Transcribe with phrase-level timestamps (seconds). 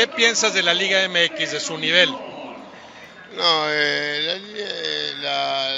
[0.00, 2.08] ¿qué piensas de la Liga MX, de su nivel?
[3.36, 5.74] No, eh, la, eh, la,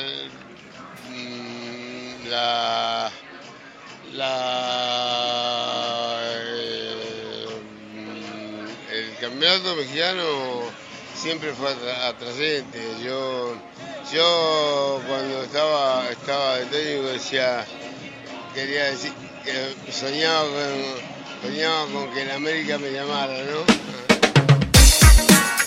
[1.10, 3.10] mm, la,
[4.14, 4.30] la-
[6.36, 7.46] eh,
[7.96, 10.22] mm, el campeonato mexicano
[11.20, 12.78] siempre fue atra- atrayente.
[13.04, 13.56] Yo,
[14.12, 17.66] yo cuando estaba, estaba de técnico decía,
[18.54, 19.12] quería decir,
[19.44, 24.11] que soñaba con, soñaba con que en América me llamara, ¿no?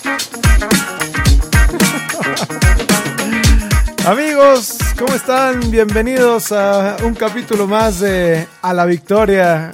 [4.06, 5.72] Amigos, ¿cómo están?
[5.72, 9.72] Bienvenidos a un capítulo más de A la Victoria.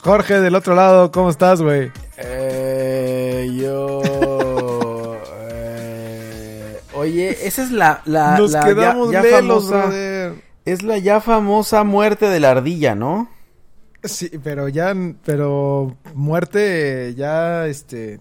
[0.00, 1.90] Jorge, del otro lado, ¿cómo estás, güey?
[2.16, 5.20] Eh, yo.
[5.50, 8.00] eh, oye, esa es la.
[8.06, 9.86] la Nos la quedamos ya, ya lelos, famosa.
[9.86, 10.34] brother.
[10.64, 13.28] Es la ya famosa muerte de la ardilla, ¿no?
[14.02, 14.94] Sí, pero ya,
[15.24, 18.18] pero muerte, ya, este,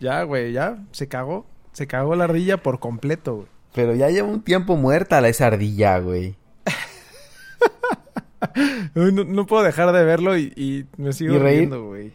[0.00, 1.46] ya, güey, ya, se cagó.
[1.72, 3.46] Se cagó la ardilla por completo, güey.
[3.74, 6.34] Pero ya lleva un tiempo muerta la esa ardilla, güey.
[8.94, 12.12] No, no puedo dejar de verlo y, y me sigo ¿Y riendo, güey.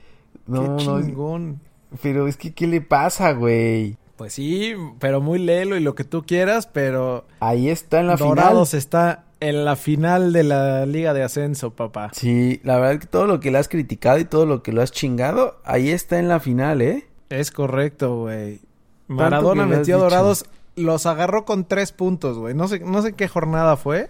[0.47, 1.59] No, Qué no, chingón.
[2.01, 3.97] Pero es que, ¿qué le pasa, güey?
[4.15, 8.15] Pues sí, pero muy lelo y lo que tú quieras, pero Ahí está en la
[8.15, 8.79] Dorados final.
[8.79, 12.11] está en la final de la Liga de Ascenso, papá.
[12.13, 14.81] Sí, la verdad que todo lo que le has criticado y todo lo que lo
[14.81, 17.05] has chingado, ahí está en la final, ¿eh?
[17.31, 18.59] Es correcto, güey.
[19.07, 19.97] Maradona metió.
[19.97, 22.53] Dorados, los agarró con tres puntos, güey.
[22.53, 24.09] No sé, no sé qué jornada fue.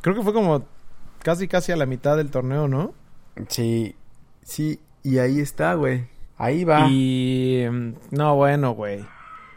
[0.00, 0.64] Creo que fue como
[1.22, 2.92] casi casi a la mitad del torneo, ¿no?
[3.48, 3.96] Sí,
[4.42, 6.06] sí, y ahí está, güey.
[6.36, 6.86] Ahí va.
[6.88, 9.04] Y mm, no, bueno, güey.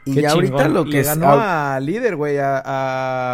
[0.05, 2.61] Y ahorita lo que Le es- ganó a líder, güey, a,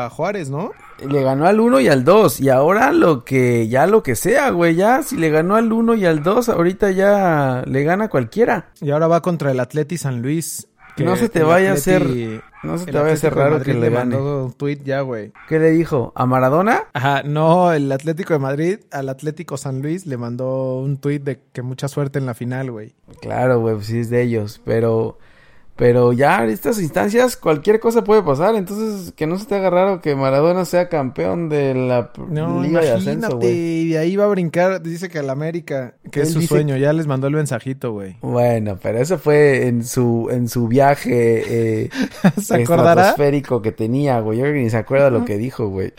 [0.05, 0.71] a Juárez, ¿no?
[1.09, 4.49] Le ganó al 1 y al 2 y ahora lo que ya lo que sea,
[4.51, 8.69] güey, ya si le ganó al 1 y al 2, ahorita ya le gana cualquiera.
[8.81, 10.67] Y ahora va contra el Atleti San Luis.
[10.97, 13.79] No se te vaya a hacer- no se te vaya a hacer raro que le
[13.79, 14.15] le gane.
[14.15, 15.31] mandó un tweet ya, güey.
[15.49, 16.13] ¿Qué le dijo?
[16.15, 16.83] ¿A Maradona?
[16.93, 21.39] Ajá, no, el Atlético de Madrid al Atlético San Luis le mandó un tweet de
[21.51, 22.93] que mucha suerte en la final, güey.
[23.21, 25.17] Claro, güey, pues sí es de ellos, pero
[25.75, 29.71] pero ya en estas instancias cualquier cosa puede pasar, entonces que no se te haga
[29.71, 33.51] raro que Maradona sea campeón de la No, Liga de Ascenso, güey.
[33.51, 36.93] y de ahí va a brincar, dice que al América, que es su sueño, ya
[36.93, 38.17] les mandó el mensajito, güey.
[38.21, 41.89] Bueno, pero eso fue en su en su viaje eh,
[42.41, 42.91] ¿Se acordará?
[42.91, 44.37] estratosférico que tenía, güey.
[44.37, 45.91] Yo creo que ni se acuerda lo que dijo, güey.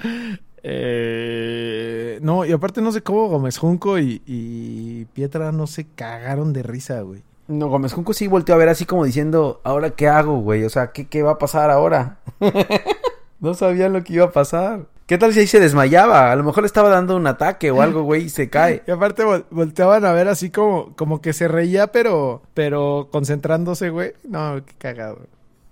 [0.67, 6.53] Eh, no, y aparte no sé cómo Gómez Junco y, y Pietra no se cagaron
[6.53, 7.23] de risa, güey.
[7.47, 10.65] No, Gómez Junco sí volteó a ver así como diciendo, ¿ahora qué hago, güey?
[10.65, 12.19] O sea, ¿qué, qué va a pasar ahora?
[13.41, 14.87] no sabían lo que iba a pasar.
[15.07, 16.33] ¿Qué tal si ahí se desmayaba?
[16.33, 18.83] A lo mejor le estaba dando un ataque o algo, güey, y se cae.
[18.89, 23.91] Y aparte vol- volteaban a ver así como, como que se reía, pero, pero concentrándose,
[23.91, 24.13] güey.
[24.27, 25.19] No, qué cagado.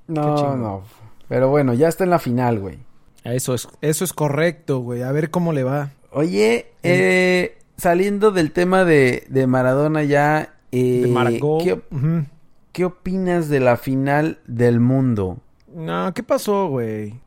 [0.09, 0.61] No, chingón.
[0.63, 0.83] no.
[1.29, 2.79] Pero bueno, ya está en la final, güey.
[3.25, 5.03] Eso es, eso es correcto, güey.
[5.03, 5.91] A ver cómo le va.
[6.11, 10.52] Oye, eh, saliendo del tema de, de Maradona ya...
[10.73, 11.63] Eh, Margot.
[11.63, 12.25] ¿qué, op- Ujú.
[12.73, 15.39] ¿Qué opinas de la final del mundo?
[15.75, 17.21] No, ¿qué pasó, güey?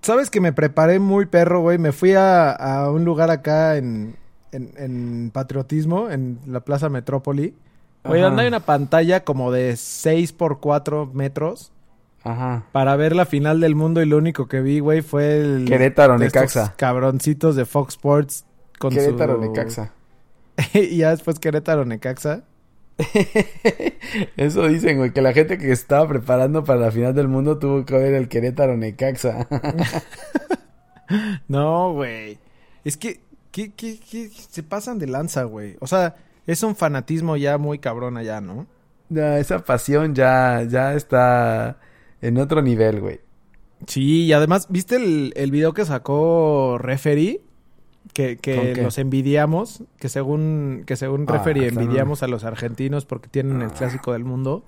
[0.00, 1.76] Sabes que me preparé muy perro, güey.
[1.78, 4.16] Me fui a, a un lugar acá en,
[4.52, 7.54] en, en Patriotismo, en la Plaza Metrópoli.
[8.04, 11.72] Güey, donde hay una pantalla como de 6 por 4 metros
[12.22, 12.62] Ajá.
[12.70, 15.64] para ver la final del mundo y lo único que vi, güey, fue el...
[15.66, 16.74] Querétaro, Necaxa.
[16.76, 18.46] cabroncitos de Fox Sports
[18.78, 19.40] con Querétaro, su...
[19.40, 19.92] Necaxa.
[20.72, 22.44] y ya después Querétaro, Necaxa.
[24.36, 27.84] Eso dicen, güey, que la gente que estaba preparando para la final del mundo tuvo
[27.84, 29.48] que ver el Querétaro Necaxa.
[31.46, 32.38] No, güey.
[32.84, 33.20] Es que,
[33.52, 35.76] que, que, que se pasan de lanza, güey.
[35.80, 36.16] O sea,
[36.48, 38.66] es un fanatismo ya muy cabrón allá, ¿no?
[39.08, 41.78] Ya, esa pasión ya, ya está
[42.20, 43.20] en otro nivel, güey.
[43.86, 47.45] Sí, y además, ¿viste el, el video que sacó Referee?
[48.12, 48.42] Que, ¿Con
[48.74, 53.28] que los envidiamos, que según, que según Ah, Referee están- envidiamos a los argentinos porque
[53.28, 54.64] tienen el clásico del mundo.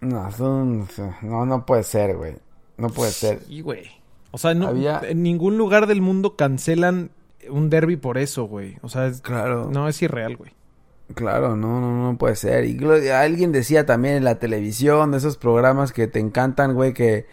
[0.00, 0.86] No, son,
[1.22, 2.34] no, no puede ser, güey.
[2.76, 3.40] No puede ser.
[3.48, 3.84] Y güey.
[4.30, 7.10] O sea, no, Había- en ningún lugar del mundo cancelan
[7.50, 8.76] un derby por eso, güey.
[8.82, 9.68] O sea, es- Claro.
[9.72, 10.52] no es irreal, güey.
[11.14, 12.64] Claro, no, no, no puede ser.
[12.64, 12.78] Y
[13.10, 17.26] alguien decía también en la televisión, de esos programas que te encantan, güey, que,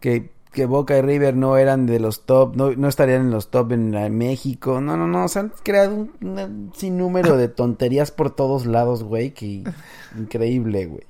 [0.00, 3.50] que, que Boca y River no eran de los top, no, no estarían en los
[3.50, 4.80] top en, la- México.
[4.80, 9.30] No, no, no, se han creado un, un sinnúmero de tonterías por todos lados, güey,
[9.32, 9.62] que
[10.18, 11.04] increíble, güey.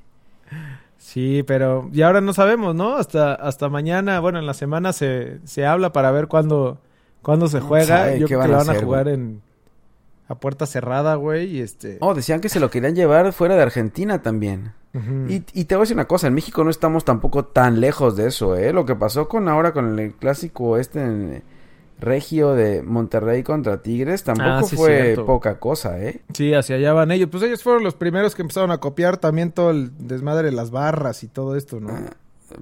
[0.98, 2.96] Sí, pero y ahora no sabemos, ¿no?
[2.96, 6.78] Hasta hasta mañana, bueno, en la semana se, se habla para ver cuándo
[7.22, 8.14] cuándo se juega.
[8.16, 9.14] Yo creo que van la a van a hacer, jugar güey.
[9.14, 9.42] en
[10.28, 11.98] a puerta cerrada, güey, y este...
[12.00, 14.72] Oh, decían que se lo querían llevar fuera de Argentina también.
[15.28, 18.16] Y, y te voy a decir una cosa, en México no estamos tampoco tan lejos
[18.16, 18.72] de eso, ¿eh?
[18.72, 21.42] Lo que pasó con ahora con el clásico este en
[22.00, 25.26] regio de Monterrey contra Tigres tampoco Ah, sí, fue cierto.
[25.26, 26.22] poca cosa, ¿eh?
[26.32, 27.28] Sí, hacia allá van ellos.
[27.30, 30.70] Pues ellos fueron los primeros que empezaron a copiar también todo el desmadre de las
[30.70, 31.90] barras y todo esto, ¿no?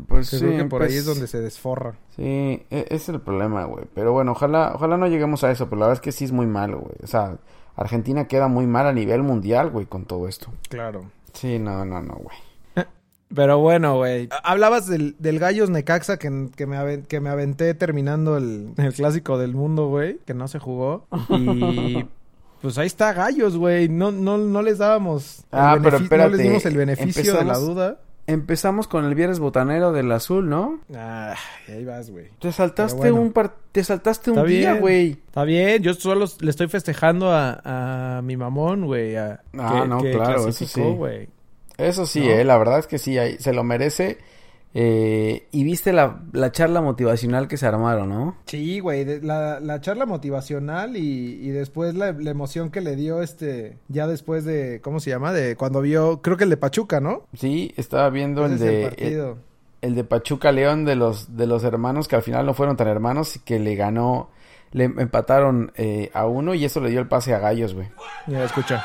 [0.08, 1.94] Pues sí, creo que por ahí pues, es donde se desforra.
[2.16, 3.84] Sí, e- ese es el problema, güey.
[3.94, 6.32] Pero bueno, ojalá, ojalá no lleguemos a eso, pero la verdad es que sí es
[6.32, 6.96] muy malo, güey.
[7.02, 7.36] O sea,
[7.76, 10.48] Argentina queda muy mal a nivel mundial, güey, con todo esto.
[10.68, 11.10] Claro.
[11.32, 12.36] Sí, no, no, no, güey.
[13.34, 14.28] Pero bueno, güey.
[14.44, 18.92] Hablabas del, del Gallos Necaxa que, que, me aven- que me aventé terminando el, el
[18.94, 21.06] clásico del mundo, güey, que no se jugó.
[21.30, 22.06] Y
[22.62, 23.88] pues ahí está Gallos, güey.
[23.88, 27.44] No, no, no les dábamos el Ah, pero espérate, no les dimos el beneficio de
[27.44, 27.98] la duda.
[28.26, 30.80] Empezamos con el viernes botanero del azul, ¿no?
[30.94, 31.34] Ah,
[31.68, 32.28] ahí vas, güey.
[32.38, 33.16] Te saltaste bueno.
[33.20, 33.54] un par...
[33.70, 35.10] te saltaste un día, güey.
[35.26, 39.14] Está bien, yo solo le estoy festejando a, a mi mamón, güey.
[39.16, 40.80] Ah, que- no, que claro, eso sí.
[40.80, 41.28] güey.
[41.76, 42.30] Eso sí, ¿No?
[42.30, 44.18] eh, la verdad es que sí, ahí se lo merece.
[44.76, 48.36] Eh, y viste la, la charla motivacional que se armaron, ¿no?
[48.46, 53.22] Sí, güey, la, la charla motivacional y, y después la, la emoción que le dio
[53.22, 55.32] este, ya después de, ¿cómo se llama?
[55.32, 57.22] De cuando vio, creo que el de Pachuca, ¿no?
[57.34, 58.82] Sí, estaba viendo el de...
[58.82, 59.38] el partido.
[59.80, 62.88] el de Pachuca León de los de los hermanos que al final no fueron tan
[62.88, 64.30] hermanos y que le ganó
[64.72, 67.86] le empataron eh, a uno y eso le dio el pase a Gallos, güey.
[68.26, 68.82] Mira, escucha.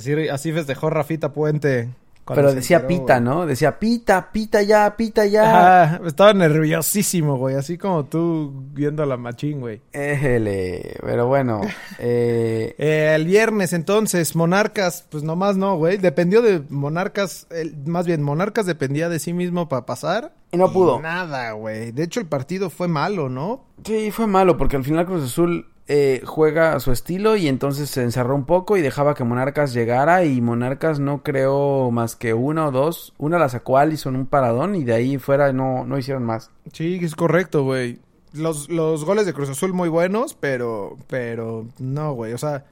[0.00, 1.90] Así, así festejó Rafita Puente.
[2.32, 3.24] Pero decía enteró, pita, güey.
[3.24, 3.46] ¿no?
[3.46, 5.82] Decía pita, pita ya, pita ya.
[5.84, 9.80] Ajá, estaba nerviosísimo, güey, así como tú viendo a la machín, güey.
[9.92, 11.60] Éjele, pero bueno,
[11.98, 15.96] eh, Eh, el viernes entonces, Monarcas, pues nomás no, güey.
[15.96, 20.32] Dependió de Monarcas, el- más bien Monarcas dependía de sí mismo para pasar.
[20.52, 21.00] Y no pudo.
[21.00, 21.90] Nada, güey.
[21.92, 23.64] De hecho el partido fue malo, ¿no?
[23.84, 27.90] sí, fue malo porque al final Cruz Azul eh, juega a su estilo y entonces
[27.90, 32.32] se encerró un poco y dejaba que Monarcas llegara y Monarcas no creó más que
[32.32, 33.12] una o dos.
[33.18, 36.52] Una la sacó Allison un paradón y de ahí fuera no, no hicieron más.
[36.72, 37.98] Sí, es correcto, güey.
[38.32, 42.34] Los, los goles de Cruz Azul muy buenos, pero, pero no, güey.
[42.34, 42.66] O sea,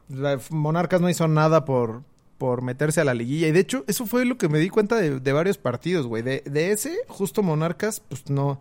[0.50, 2.02] Monarcas no hizo nada por,
[2.38, 3.48] por meterse a la liguilla.
[3.48, 6.22] Y de hecho, eso fue lo que me di cuenta de, de varios partidos, güey.
[6.22, 8.60] De, de ese, justo Monarcas, pues no.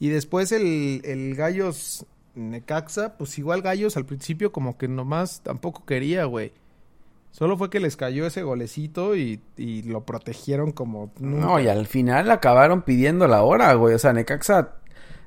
[0.00, 2.06] Y después el, el Gallos
[2.38, 6.52] Necaxa, pues igual Gallos al principio como que nomás tampoco quería, güey.
[7.30, 11.46] Solo fue que les cayó ese golecito y, y lo protegieron como nunca.
[11.46, 13.94] No, y al final acabaron pidiendo la hora, güey.
[13.94, 14.72] O sea, Necaxa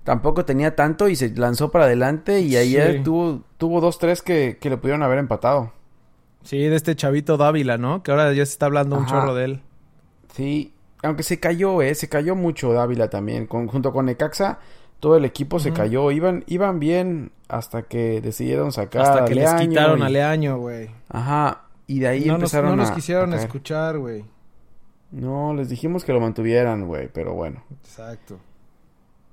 [0.04, 3.04] tampoco tenía tanto y se lanzó para adelante y ayer Sí.
[3.04, 5.72] tuvo, tuvo dos, tres que, que le pudieron haber empatado.
[6.44, 8.02] Sí, de este chavito Dávila, ¿no?
[8.02, 9.12] Que ahora ya se está hablando un Ajá.
[9.19, 9.62] chorro de él.
[10.34, 10.74] Sí,
[11.04, 13.46] aunque se cayó, eh, se cayó mucho Dávila también.
[13.46, 14.57] Con, junto con Necaxa,
[15.01, 16.09] todo el equipo se cayó.
[16.12, 20.89] Iban, iban bien hasta que decidieron sacar Hasta que les quitaron y- a Leaño, güey.
[21.09, 24.24] Ajá, y de ahí No nos, empezaron no nos quisieron a escuchar, güey.
[25.12, 27.62] No, les dijimos que lo mantuvieran, güey, pero bueno.
[27.83, 28.38] Exacto.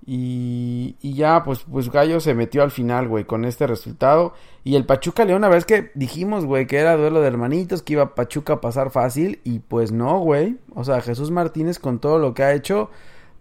[0.06, 4.32] Y, y ya, pues, pues Gallo se metió al final, güey, con este resultado.
[4.64, 7.82] Y el Pachuca León, la verdad es que dijimos, güey, que era duelo de hermanitos,
[7.82, 9.41] que iba Pachuca a pasar fácil.
[9.44, 10.56] Y pues no, güey.
[10.75, 12.91] O sea, Jesús Martínez con todo lo que ha hecho,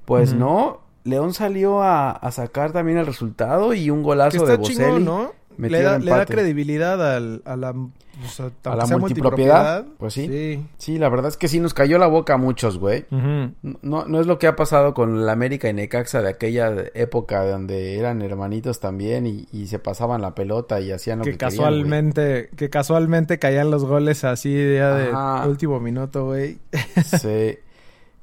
[0.03, 0.81] pues no.
[1.07, 4.87] León salió a, a sacar también el resultado y un golazo Que de está chingón,
[4.89, 5.05] Boselli.
[5.05, 5.31] ¿no?
[5.57, 10.27] Le da, le da credibilidad al, a la, a, la sea multipropiedad, pues sí.
[10.27, 10.65] Sí.
[10.77, 13.05] Sí, la verdad es que sí nos cayó la boca a muchos, güey.
[13.09, 17.43] No, no es lo que ha pasado con la América y Necaxa de aquella época
[17.43, 21.37] donde eran hermanitos también y, y se pasaban la pelota y hacían lo que, Que
[21.37, 25.47] querían, casualmente, que casualmente caían los goles así ya de Ajá.
[25.47, 26.59] último minuto, güey.
[26.71, 27.03] güey.
[27.03, 27.57] Sí.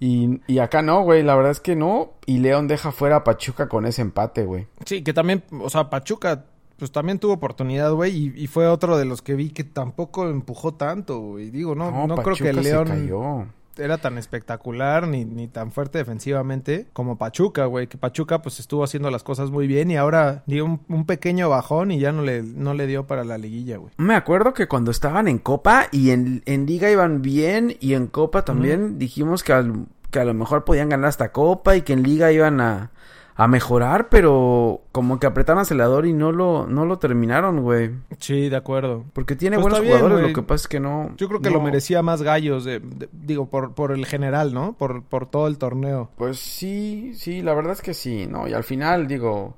[0.01, 2.13] Y, y acá no, güey, la verdad es que no.
[2.27, 4.67] Y León deja fuera a Pachuca con ese empate, güey.
[4.85, 6.45] Sí, que también, o sea, Pachuca,
[6.79, 10.29] pues también tuvo oportunidad, güey, y, y fue otro de los que vi que tampoco
[10.29, 11.51] empujó tanto, güey.
[11.51, 13.47] Digo, no, no, creo que León cayó.
[13.79, 17.87] Era tan espectacular ni, ni tan fuerte defensivamente como Pachuca, güey.
[17.87, 21.49] Que Pachuca pues estuvo haciendo las cosas muy bien y ahora dio un, un pequeño
[21.49, 23.93] bajón y ya no le, no le dio para la liguilla, güey.
[23.97, 28.07] Me acuerdo que cuando estaban en Copa y en, en Liga iban bien y en
[28.07, 31.93] Copa también dijimos que, al- que a lo mejor podían ganar hasta Copa y que
[31.93, 32.91] en Liga iban a,
[33.37, 37.91] a mejorar, pero como que apretaron acelerador y no lo, no lo terminaron, güey.
[38.19, 39.05] Sí, de acuerdo.
[39.13, 40.33] Porque tiene Pues buenos bien, jugadores, güey.
[40.33, 41.11] lo que pasa es que no.
[41.17, 44.55] Yo creo que no- lo merecía más gallos, de, de- digo, por, por el general,
[44.55, 44.75] ¿no?
[44.75, 46.11] Por, por todo el torneo.
[46.17, 48.47] Pues sí, sí, la verdad es que sí, ¿no?
[48.47, 49.57] Y al final, digo, o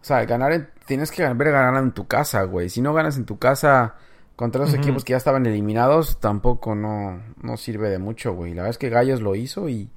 [0.00, 2.70] sea, ganar, en- tienes que ver ganar en tu casa, güey.
[2.70, 3.96] Si no ganas en tu casa,
[4.36, 8.52] contra los equipos que ya estaban eliminados, tampoco no, no sirve de mucho, güey.
[8.54, 9.90] La verdad es que Gallos lo hizo y,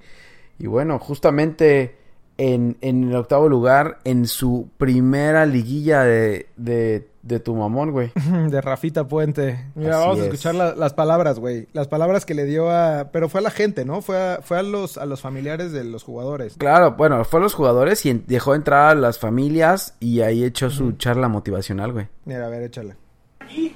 [0.59, 2.00] y bueno, justamente
[2.37, 8.11] en, en el octavo lugar, en su primera liguilla de, de, de tu mamón, güey.
[8.49, 9.65] De Rafita Puente.
[9.75, 10.25] Mira, Así vamos a es.
[10.27, 11.67] escuchar la- las palabras, güey.
[11.73, 13.09] Las palabras que le dio a...
[13.11, 14.01] Pero fue a la gente, ¿no?
[14.01, 16.55] Fue a, fue a, los, a los familiares de los jugadores.
[16.57, 20.43] Claro, bueno, fue a los jugadores y en- dejó entrar a las familias y ahí
[20.43, 22.07] echó su charla motivacional, güey.
[22.25, 22.95] Mira, a ver, échale.
[23.39, 23.75] aquí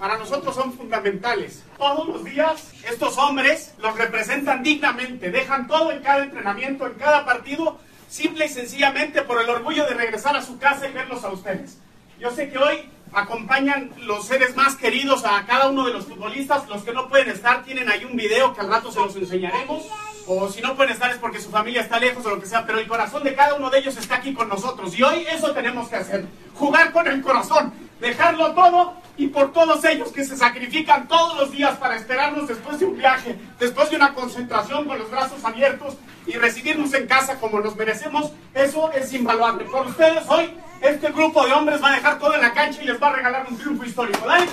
[0.00, 1.62] para nosotros son fundamentales.
[1.76, 7.26] Todos los días estos hombres los representan dignamente, dejan todo en cada entrenamiento, en cada
[7.26, 7.78] partido,
[8.08, 11.76] simple y sencillamente por el orgullo de regresar a su casa y verlos a ustedes.
[12.18, 16.66] Yo sé que hoy acompañan los seres más queridos a cada uno de los futbolistas,
[16.66, 19.84] los que no pueden estar tienen ahí un video que al rato se los enseñaremos,
[20.26, 22.64] o si no pueden estar es porque su familia está lejos o lo que sea,
[22.64, 25.52] pero el corazón de cada uno de ellos está aquí con nosotros y hoy eso
[25.52, 30.36] tenemos que hacer, jugar con el corazón, dejarlo todo y por todos ellos que se
[30.36, 34.98] sacrifican todos los días para esperarnos después de un viaje, después de una concentración con
[34.98, 39.64] los brazos abiertos y recibirnos en casa como nos merecemos, eso es invaluable.
[39.64, 42.86] Por ustedes hoy, este grupo de hombres va a dejar todo en la cancha y
[42.86, 44.26] les va a regalar un triunfo histórico.
[44.26, 44.46] ¡Dale!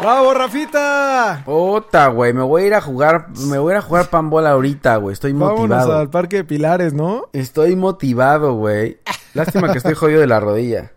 [0.00, 1.42] ¡Bravo, Rafita!
[1.44, 4.52] Puta, güey, me voy a ir a jugar, me voy a ir a jugar panbola
[4.52, 5.12] ahorita, güey.
[5.12, 5.98] Estoy Vámonos motivado.
[5.98, 7.28] al Parque de Pilares, ¿no?
[7.34, 8.98] Estoy motivado, güey.
[9.34, 10.92] Lástima que estoy jodido de la rodilla.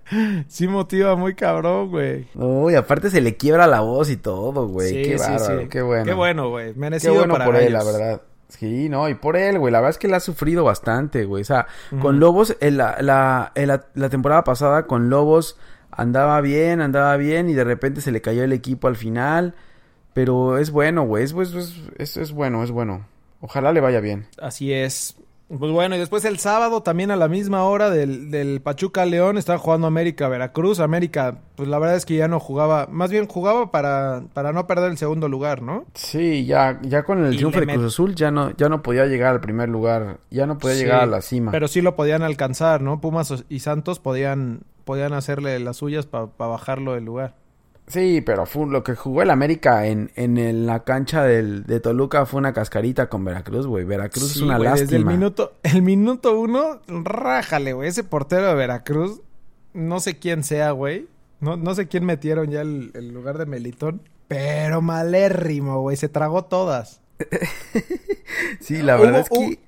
[0.48, 2.28] Sí motiva muy cabrón, güey.
[2.34, 4.90] Uy, aparte se le quiebra la voz y todo, güey.
[4.90, 5.68] Sí, qué sí, bárbaro, sí.
[5.68, 6.06] qué bueno.
[6.06, 6.74] Qué bueno, güey.
[6.74, 7.94] Qué Merecido bueno para por él, la ellos.
[7.94, 8.22] verdad.
[8.48, 9.72] Sí, no, y por él, güey.
[9.72, 11.42] La verdad es que él ha sufrido bastante, güey.
[11.42, 11.68] O sea,
[12.02, 15.58] con Lobos, en la, la, en la, la temporada pasada con Lobos
[15.98, 19.56] andaba bien, andaba bien y de repente se le cayó el equipo al final.
[20.14, 21.24] Pero es bueno, güey.
[21.24, 21.34] Es,
[21.98, 23.06] es, es, bueno, es bueno.
[23.42, 24.28] Ojalá le vaya bien.
[24.40, 25.16] Así es.
[25.50, 29.38] Pues bueno, y después el sábado también a la misma hora del, del Pachuca León
[29.38, 30.80] estaba jugando América Veracruz.
[30.80, 34.66] América, pues la verdad es que ya no jugaba, más bien jugaba para, para no
[34.66, 35.86] perder el segundo lugar, ¿no?
[35.94, 39.06] Sí, ya, ya con el Y triunfo de Cruz Azul ya no, ya no podía
[39.06, 40.18] llegar al primer lugar.
[40.32, 41.52] Ya no podía Sí, llegar a la cima.
[41.52, 43.00] Pero sí lo podían alcanzar, ¿no?
[43.02, 47.36] Pumas y Santos podían, podían hacerle las suyas para bajarlo del lugar.
[47.88, 52.26] Sí, pero fue lo que jugó el América en, en la cancha del, de Toluca
[52.26, 53.84] fue una cascarita con Veracruz, güey.
[53.84, 54.86] Veracruz es una lástima.
[54.86, 57.90] Desde el minuto, el minuto uno, rájale, güey.
[57.90, 59.22] Ese portero de Veracruz,
[59.74, 61.08] no sé quién sea, güey.
[61.42, 64.02] No, no sé quién metieron ya el, el lugar de Melitón.
[64.30, 65.98] Pero malérrimo, güey.
[65.98, 67.02] Se tragó todas.
[68.60, 69.60] Sí, la verdad es que...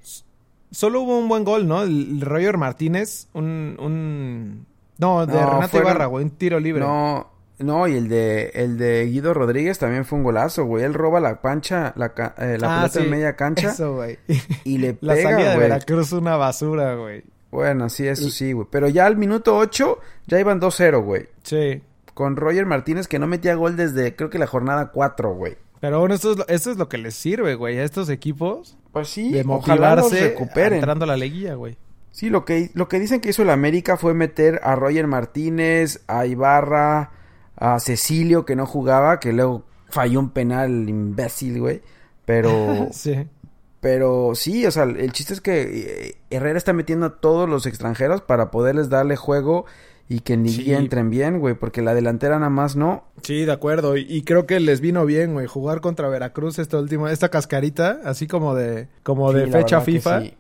[0.72, 1.84] solo hubo un buen gol, ¿no?
[1.84, 4.66] El, el Roger Martínez, un, un...
[4.98, 6.24] No, de No, Renato fueron- Ibarra, güey.
[6.26, 6.82] Un tiro libre.
[6.82, 10.84] No, no, y el de, el de Guido Rodríguez también fue un golazo, güey.
[10.84, 14.18] Él roba la pancha, la, eh, la Ah, pelota en media cancha Eso, güey.
[14.64, 15.70] y le La salida pega, de güey.
[15.70, 17.24] Veracruz una basura, güey.
[17.52, 18.68] Bueno, sí, eso sí, güey.
[18.70, 21.28] Pero ya al minuto 8 ya iban 2-0, güey.
[21.44, 21.82] Sí.
[22.14, 25.58] Con Roger Martínez que no metía gol desde creo que la jornada 4, güey.
[25.80, 28.78] Pero bueno, esto es, lo- esto es lo que les sirve, güey, a estos equipos.
[28.92, 30.74] Pues sí, de ojalá los motivarse recuperen.
[30.76, 31.78] entrando a la liguilla, güey.
[32.16, 36.02] Sí, lo que, lo que dicen que hizo el América fue meter a Roger Martínez,
[36.08, 37.12] a Ibarra,
[37.58, 41.82] a Cecilio que no jugaba, que luego falló un penal imbécil, güey.
[42.26, 43.28] Pero, Sí.
[43.82, 45.62] pero sí, o sea, el chiste es que
[46.08, 49.66] eh, Herrera está metiendo a todos los extranjeros para poderles darle juego
[50.08, 50.74] y que ni Sí.
[50.74, 53.04] entren bien, güey, porque la delantera nada más no.
[53.24, 53.98] Sí, de acuerdo.
[53.98, 58.00] Y, y creo que les vino bien, güey, jugar contra Veracruz esta última, esta cascarita,
[58.06, 60.22] así como de, como de Sí, fecha FIFA.
[60.22, 60.38] Sí,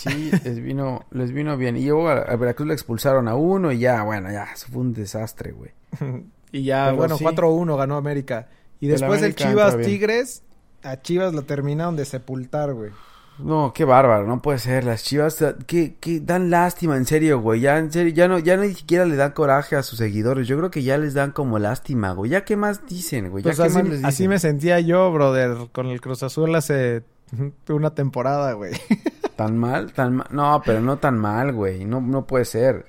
[0.00, 1.76] Sí, les vino, les vino bien.
[1.76, 4.80] Y luego a, a Veracruz le expulsaron a uno y ya, bueno, ya, eso fue
[4.82, 5.70] un desastre, güey.
[6.52, 7.24] Y ya, Pero bueno, sí.
[7.24, 8.48] 4-1 ganó América.
[8.80, 9.78] Y después el Chivas.
[9.78, 10.42] Tigres,
[10.82, 12.90] a Chivas lo terminaron de sepultar, güey.
[13.38, 14.84] No, qué bárbaro, no puede ser.
[14.84, 17.60] Las chivas que, que dan lástima, en serio, güey.
[17.60, 20.48] Ya, en serio, ya no, ya ni siquiera le dan coraje a sus seguidores.
[20.48, 22.32] Yo creo que ya les dan como lástima, güey.
[22.32, 23.44] Ya qué más dicen, güey.
[23.44, 24.06] Ya Pues qué así, más les dicen.
[24.06, 27.02] así me sentía yo, brother, con el Cruz Azul hace
[27.68, 28.72] una temporada, güey.
[29.36, 30.26] Tan mal, tan mal.
[30.30, 31.84] No, pero no tan mal, güey.
[31.86, 32.84] No, no puede ser.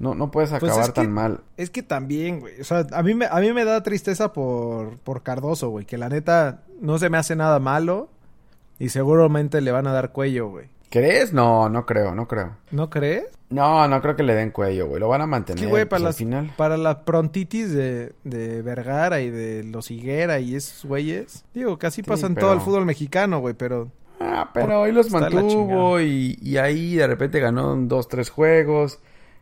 [0.00, 1.40] No, no puedes Pues acabar es que- tan mal.
[1.56, 2.60] Es que también, güey.
[2.60, 5.84] O sea, a mí me, a mí me da tristeza por, por Cardoso, güey.
[5.86, 8.08] Que la neta no se me hace nada malo.
[8.78, 10.68] Y seguramente le van a dar cuello, güey.
[10.90, 11.32] ¿Crees?
[11.32, 12.56] No, no creo, no creo.
[12.72, 13.26] ¿No crees?
[13.48, 14.98] No, no creo que le den cuello, güey.
[15.00, 15.62] Lo van a mantener.
[15.62, 16.52] que, güey, pues, para, al final.
[16.56, 21.44] para la prontitis de, de Vergara y de los Higuera y esos güeyes.
[21.54, 23.54] Digo, que así Sí, pasa en pero- todo el fútbol mexicano, güey.
[23.54, 28.98] Pero Ah, pero hoy los mantuvo y, y ahí de repente ganó dos, tres juegos.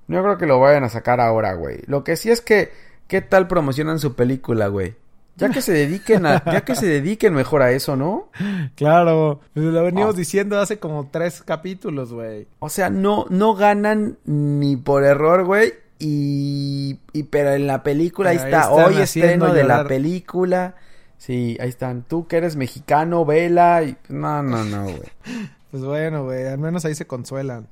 [0.08, 1.78] No creo que lo vayan a sacar ahora, güey.
[1.86, 2.70] Lo que sí es que,
[3.08, 4.96] ¿qué tal promocionan su película, güey?
[5.36, 8.28] Ya que se dediquen a, ya que se dediquen mejor a eso, ¿no?
[8.76, 10.18] Claro, pues lo venimos Ah.
[10.18, 12.46] diciendo hace como tres capítulos, güey.
[12.60, 15.72] O sea, no, no ganan ni por error, güey.
[15.98, 20.74] y, y pero en la película ahí Ahí está, hoy estreno de la película.
[21.18, 22.02] Sí, ahí están.
[22.02, 25.00] Tú que eres mexicano, vela y no, no, no, güey.
[25.70, 27.66] Pues bueno, güey, al menos ahí se consuelan.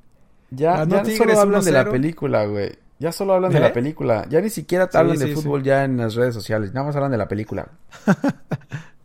[0.51, 1.91] Ya, Ganó ya Tigres solo hablan de la 1-0.
[1.93, 2.73] película, güey.
[3.03, 3.61] Ya solo hablan de ¿Eh?
[3.61, 4.27] la película.
[4.31, 5.35] Ya ni siquiera te Sí, hablan sí, de sí.
[5.43, 6.73] fútbol ya en las redes sociales.
[6.73, 7.69] Nada más hablan de la película.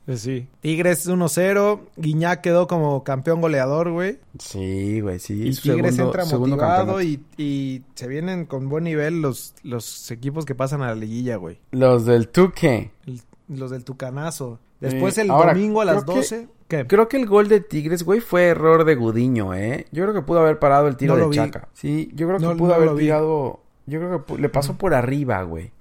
[0.06, 0.48] Pues sí.
[0.62, 1.82] Tigres 1-0.
[1.98, 4.20] Guiñac quedó como campeón goleador, güey.
[4.39, 5.34] Sí, güey, sí.
[5.50, 10.46] Y Tigres segundo- entra motivado y, y se vienen con buen nivel los, los equipos
[10.46, 11.60] que pasan a la liguilla, güey.
[11.72, 12.92] Los del Tuque.
[13.06, 14.60] El- Los del Tucanazo.
[14.80, 15.22] Después Sí.
[15.22, 16.48] el Ahora, domingo a las creo que- 12.
[16.70, 16.88] ¿Qué?
[16.88, 19.88] Creo que el gol de Tigres, güey, fue error de Gudiño, ¿eh?
[19.92, 21.36] Yo creo que pudo haber parado el tiro No de.
[21.36, 21.68] Chaca.
[21.74, 23.60] Sí, yo creo que No- pudo no haber tirado...
[23.88, 25.72] Yo creo que le pasó por arriba, güey.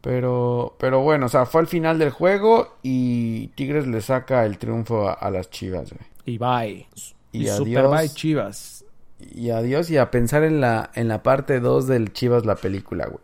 [0.00, 4.58] Pero, pero bueno, o sea, fue al final del juego y Tigres le saca el
[4.58, 6.06] triunfo a, a las Chivas, güey.
[6.26, 6.86] Y bye.
[7.32, 7.56] Y Y, adiós.
[7.58, 8.84] Super bye Chivas.
[9.18, 13.06] Y adiós y a pensar en la, en la parte 2 del Chivas la película,
[13.06, 13.20] güey.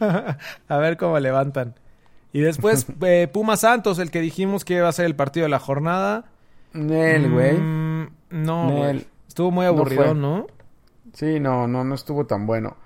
[0.68, 1.74] a ver cómo levantan.
[2.32, 5.50] Y después eh, Puma Santos, el que dijimos que iba a ser el partido de
[5.50, 6.26] la jornada.
[6.74, 7.56] Nel, güey.
[7.58, 9.06] Mm, no, Nel.
[9.26, 10.14] Estuvo muy No aburrido, fue.
[10.14, 10.46] ¿no?
[11.14, 12.76] Sí, no, no, no estuvo tan bueno.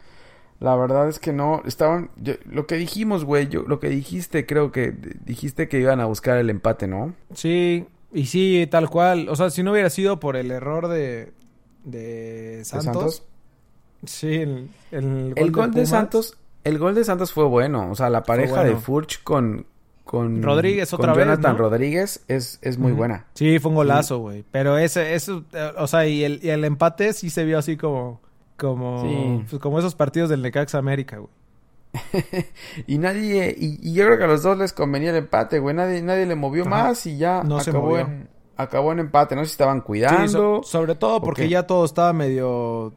[0.62, 4.46] La verdad es que no, estaban, yo- lo que dijimos, güey, yo, lo que dijiste,
[4.46, 4.92] creo que
[5.24, 7.14] dijiste que iban a buscar el empate, ¿no?
[7.34, 9.28] Sí, y sí, tal cual.
[9.28, 11.32] O sea, si no hubiera sido por el error de,
[11.84, 13.24] de ¿De Santos.
[14.04, 15.86] Sí, el, el, El gol de.
[15.86, 18.70] Santos, el gol de Santos fue bueno, o sea, la pareja bueno.
[18.70, 19.66] de Furch con,
[20.04, 21.58] con Rodríguez con otra vez, Jonathan ¿no?
[21.58, 23.26] Rodríguez es, es muy buena.
[23.34, 24.44] Sí, fue un golazo, güey.
[24.50, 27.76] Pero ese, eso, eh, o sea, y el, y el empate sí se vio así
[27.76, 28.20] como,
[28.58, 29.44] como, Sí.
[29.50, 31.30] pues, como esos partidos del Necaxa América, güey.
[32.86, 35.74] Y nadie, y, y yo creo que a los dos les convenía el empate, güey,
[35.76, 36.70] nadie, nadie le movió Ajá.
[36.70, 38.00] más y ya No se acabó movió.
[38.00, 40.28] en, acabó en empate, no sé si estaban Sí, cuidando.
[40.28, 42.92] so- sobre todo ¿o porque ya todo estaba medio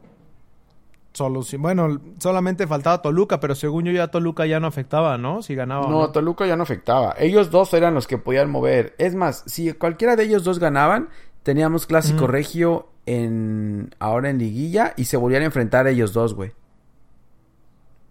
[1.14, 1.62] solución.
[1.62, 5.42] Bueno, solamente faltaba Toluca, pero según yo ya Toluca ya no afectaba, ¿no?
[5.42, 5.88] Si ganaba.
[5.88, 7.16] No, No, Toluca ya no afectaba.
[7.18, 8.96] Ellos dos eran los que podían mover.
[8.98, 11.08] Es más, si cualquiera de ellos dos ganaban,
[11.44, 16.52] teníamos clásico regio en ahora en liguilla y se volvían a enfrentar ellos dos, güey.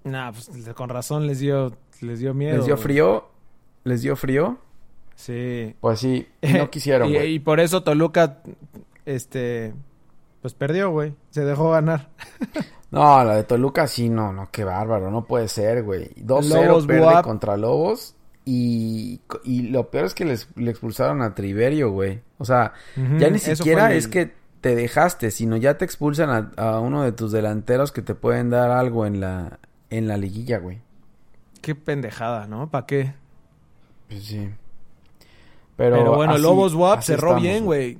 [0.04, 2.56] Nah, pues con razón les dio, les dio miedo.
[2.56, 2.82] Les dio güey.
[2.82, 3.28] frío,
[3.84, 4.58] les dio frío.
[5.14, 5.74] Sí.
[5.80, 6.26] Pues sí,
[6.58, 7.34] no quisieron, y, güey.
[7.34, 8.42] y por eso Toluca,
[9.06, 9.72] este,
[10.42, 11.14] pues perdió, güey.
[11.30, 12.10] Se dejó ganar.
[12.90, 16.10] No, la de Toluca sí, no, no, qué bárbaro, no puede ser, güey.
[16.14, 17.24] 2-0 Lobos, pierde Buap.
[17.24, 18.14] contra Lobos
[18.44, 22.20] y, y lo peor es que les, le expulsaron a Triverio, güey.
[22.38, 22.72] O sea,
[23.18, 27.02] Ya ni siquiera el- es que te dejaste, sino ya te expulsan a, a uno
[27.02, 29.58] de tus delanteros que te pueden dar algo en la,
[29.90, 30.80] en la liguilla, güey.
[31.60, 32.70] Qué pendejada, ¿no?
[32.70, 33.12] ¿Para qué?
[34.08, 34.48] Pues sí.
[35.76, 37.98] Pero, Pero, bueno, así- Lobos WAP cerró estamos, bien, güey.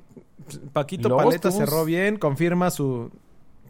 [0.72, 3.10] Paquito Lobos Paleta cerró bien, confirma su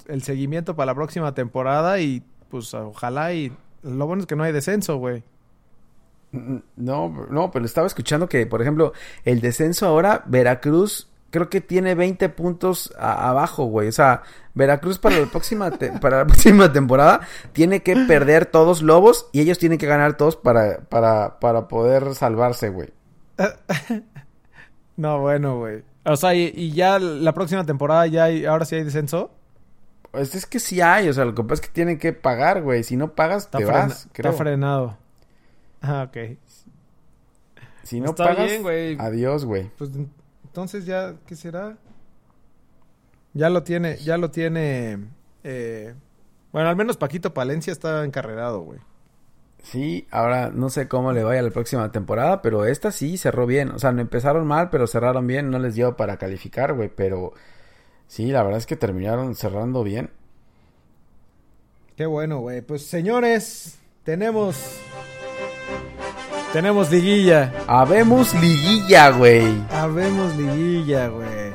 [0.07, 3.52] el seguimiento para la próxima temporada y pues ojalá y
[3.83, 5.24] lo bueno es que no hay descenso, güey.
[6.30, 8.92] Mm, No, no, pero estaba escuchando que, por ejemplo,
[9.24, 13.88] el descenso ahora, Veracruz, creo que tiene 20 puntos a- abajo, güey.
[13.88, 14.23] O sea,
[14.55, 19.40] Veracruz para la próxima te- para la próxima temporada tiene que perder todos Lobos y
[19.40, 22.90] ellos tienen que ganar todos para, para, para poder salvarse, güey.
[24.97, 25.83] No, bueno, güey.
[26.05, 29.33] O sea, y, y ya la próxima temporada ya hay, ahora sí hay descenso.
[30.12, 32.62] Pues es que sí hay, o sea, lo que pasa es que tienen que pagar,
[32.62, 32.85] güey.
[32.85, 34.33] Si no pagas, Está, te frena- vas, está creo.
[34.35, 34.97] frenado.
[35.83, 36.38] Ah, ok.
[37.83, 38.97] Si no Está pagas, bien, güey.
[39.01, 39.68] adiós, güey.
[39.77, 39.90] Pues
[40.55, 41.77] entonces ya, ¿qué será?
[43.33, 45.09] Ya lo tiene, ya lo tiene.
[45.43, 45.95] eh,
[46.53, 48.79] bueno, al menos Paquito Palencia está encarrerado, güey.
[49.64, 53.71] Sí, ahora no sé cómo le vaya la próxima temporada, pero esta sí cerró bien.
[53.71, 55.51] O sea, no empezaron mal, pero cerraron bien.
[55.51, 56.90] No les dio para calificar, güey.
[56.95, 57.33] Pero
[58.07, 60.11] sí, la verdad es que terminaron cerrando bien.
[61.97, 62.61] Qué bueno, güey.
[62.62, 64.81] Pues señores, tenemos.
[66.55, 67.53] Tenemos liguilla.
[67.67, 69.45] Habemos liguilla, güey.
[69.73, 71.53] Habemos liguilla, güey.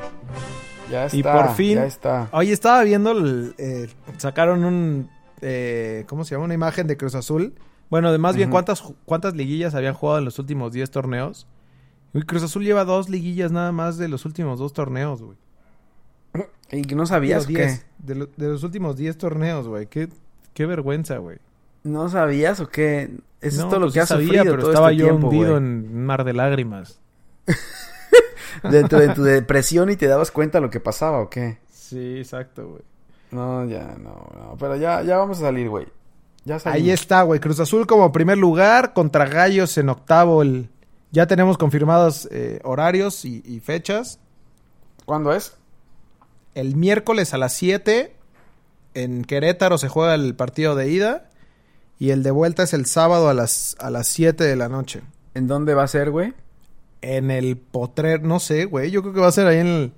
[0.90, 1.16] Ya está.
[1.16, 2.28] Y por fin- Ya está.
[2.32, 3.12] Oye, estaba viendo.
[3.12, 5.08] el- eh, sacaron un.
[5.40, 6.44] eh, ¿Cómo se llama?
[6.44, 7.54] Una imagen de Cruz Azul.
[7.88, 8.50] Bueno, de más bien.
[8.50, 11.46] ¿cuántas, ¿cuántas liguillas habían jugado en los últimos 10 torneos?
[12.12, 15.36] Y Cruz Azul lleva dos liguillas nada más de los últimos dos torneos, güey.
[16.72, 17.54] ¿Y no sabías qué?
[17.54, 19.86] 10, De, lo- de los últimos 10 torneos, güey.
[19.86, 20.08] Qué,
[20.54, 21.38] qué vergüenza, güey.
[21.82, 23.10] ¿No sabías o qué?
[23.40, 25.00] Eso No, es todo lo pues que sí has sabía, sufrido pero todo estaba este
[25.02, 27.00] yo tiempo, hundido en un mar de lágrimas.
[28.70, 31.58] Dentro de tu depresión y te dabas cuenta de lo que pasaba o qué?
[31.72, 32.82] Sí, exacto, güey.
[33.30, 34.56] No, ya, no, no.
[34.58, 35.86] Pero ya, ya vamos a salir, güey.
[36.44, 36.84] Ya salimos.
[36.84, 37.40] Ahí está, güey.
[37.40, 40.42] Cruz Azul como primer lugar, contra Gallos en octavo.
[40.42, 40.68] El...
[41.12, 44.18] Ya tenemos confirmados eh, horarios y, y fechas.
[45.06, 45.54] ¿Cuándo es?
[46.54, 48.14] El miércoles a las 7
[48.94, 51.29] en Querétaro se juega el partido de ida
[52.00, 55.02] y el de vuelta es el sábado a las, a las 7 de la noche.
[55.34, 56.34] ¿En dónde va a ser, güey?
[57.02, 58.90] En el Potrer, no sé, güey.
[58.90, 59.92] Yo creo que va a ser ahí en el,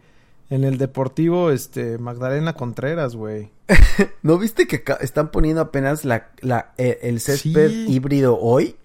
[0.50, 3.50] en el Deportivo este, Magdalena Contreras, güey.
[4.22, 7.86] ¿No viste que están poniendo apenas la, la, eh, el césped Sí.
[7.88, 8.76] híbrido hoy?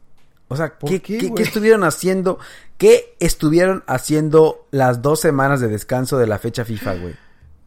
[0.48, 1.44] O sea, ¿Por ¿qué, qué, qué- qué güey?
[1.44, 2.40] estuvieron haciendo?
[2.78, 7.16] ¿Qué estuvieron haciendo las dos semanas de descanso de la fecha FIFA, güey?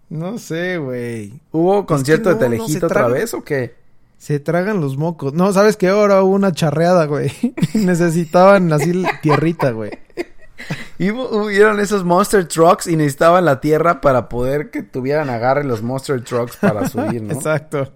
[0.08, 1.40] No sé, güey.
[1.52, 3.74] ¿Hubo concierto no, de Telejito otra vez o qué?
[4.20, 5.32] Se tragan los mocos.
[5.32, 5.88] No, ¿sabes qué?
[5.88, 7.32] Ahora hubo una charreada, güey.
[7.74, 9.92] Necesitaban así tierrita, güey.
[10.98, 15.80] Y hubieron esos Monster Trucks y necesitaban la tierra para poder que tuvieran agarre los
[15.80, 17.32] Monster Trucks para subir, ¿no?
[17.32, 17.94] Exacto.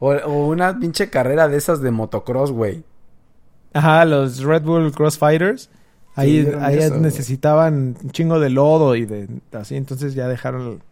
[0.00, 2.82] O, o una pinche carrera de esas de motocross, güey.
[3.72, 5.70] Ajá, los Red Bull Crossfighters.
[6.16, 7.00] Ahí, ahí eso, güey.
[7.02, 10.82] necesitaban un chingo de lodo y de así, entonces ya dejaron,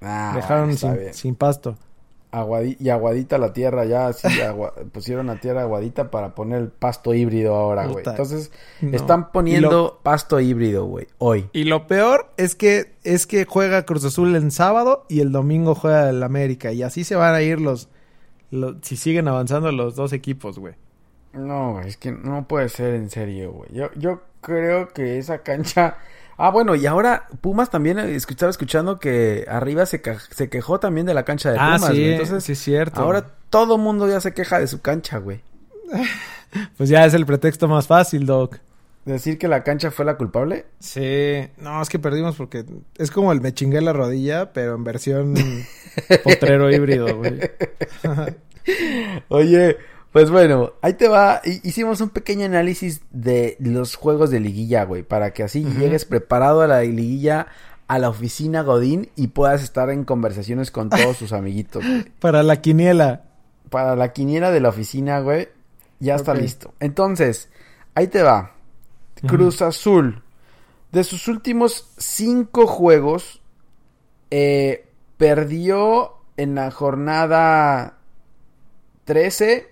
[0.00, 0.76] Ah, dejaron
[1.12, 1.76] sin pasto.
[2.32, 6.68] Aguadi- y aguadita la tierra, ya así agua- pusieron la tierra aguadita para poner el
[6.68, 8.02] pasto híbrido ahora, güey.
[8.06, 8.96] Entonces, No.
[8.96, 11.50] están poniendo pasto híbrido, güey, hoy.
[11.52, 15.74] Y lo peor es que es que juega Cruz Azul en sábado y el domingo
[15.74, 17.88] juega el América y así se van a ir los,
[18.50, 20.74] los si siguen avanzando los dos equipos, güey.
[21.34, 23.70] No, es que no puede ser en serio, güey.
[23.72, 25.96] Yo, yo creo que esa cancha...
[26.44, 31.06] Ah, bueno, y ahora Pumas también eh, estaba escuchando que arriba se, se quejó también
[31.06, 32.12] de la cancha de Ah, Pumas, sí, güey.
[32.14, 33.00] Entonces, sí es cierto.
[33.00, 35.40] ahora todo mundo ya se queja de su cancha, güey.
[36.76, 38.58] pues ya es el pretexto más fácil, Doc.
[39.04, 40.66] Decir que la cancha fue la culpable.
[40.80, 42.64] Sí, no, es que perdimos porque
[42.98, 45.34] es como el me chingué la rodilla, pero en versión
[46.24, 47.38] potrero híbrido, güey.
[49.28, 49.76] Oye,
[50.12, 51.40] pues bueno, ahí te va.
[51.44, 56.04] Hi- Hicimos un pequeño análisis de los juegos de liguilla, güey, para que así llegues
[56.04, 57.46] preparado a la liguilla,
[57.88, 61.84] a la oficina Godín y puedas estar en conversaciones con todos tus amiguitos.
[61.84, 62.04] güey.
[62.20, 63.22] Para la quiniela.
[63.70, 65.48] Para la quiniela de la oficina, güey,
[65.98, 66.74] ya está listo.
[66.80, 67.48] Entonces,
[67.94, 68.54] ahí te va.
[69.26, 70.22] Cruz Azul.
[70.90, 73.40] De sus últimos cinco juegos,
[74.30, 77.96] eh, perdió en la jornada
[79.04, 79.71] 13,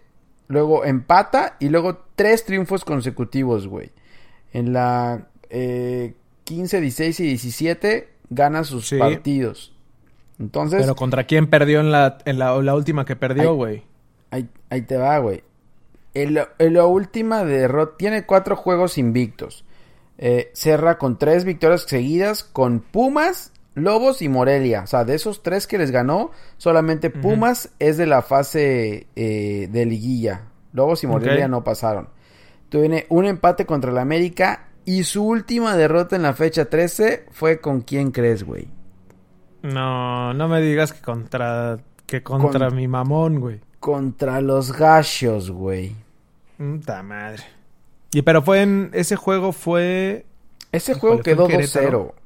[0.50, 3.90] luego empata y luego tres triunfos consecutivos, güey.
[4.52, 8.98] En la eh, 15, 16 y 17 gana sus Sí.
[8.98, 9.72] partidos.
[10.38, 13.84] Entonces, Pero ¿contra quién perdió en la, en la, la última que perdió, güey?
[14.30, 15.44] Ahí, ahí te va, güey.
[16.14, 19.64] En la última derrota tiene cuatro juegos invictos.
[20.18, 24.83] Eh, cerra con tres victorias seguidas con Pumas, Lobos y Morelia.
[24.83, 29.68] O sea, de esos tres que les ganó, solamente Pumas es de la fase eh,
[29.70, 30.42] de liguilla.
[30.72, 32.09] Lobos y Morelia no pasaron.
[32.68, 37.61] Tiene un empate contra el América y su última derrota en la fecha 13 fue
[37.61, 38.68] con quién crees, güey.
[39.62, 43.61] No, no me digas que contra que contra Con- mi mamón, güey.
[43.78, 45.94] Contra los Gallos, güey.
[46.59, 47.42] Puta madre.
[48.12, 50.26] Y pero fue en ese juego fue
[50.72, 52.09] Ese juego quedó Querétaro.
[52.09, 52.19] 2-0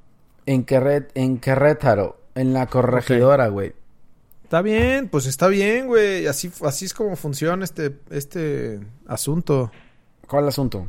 [0.46, 3.72] en, Querret- en Querétaro, en la corregidora, güey.
[4.42, 6.26] Está bien, pues está bien, güey.
[6.26, 9.70] Así, así es como funciona este, este asunto.
[10.28, 10.86] ¿Cuál asunto?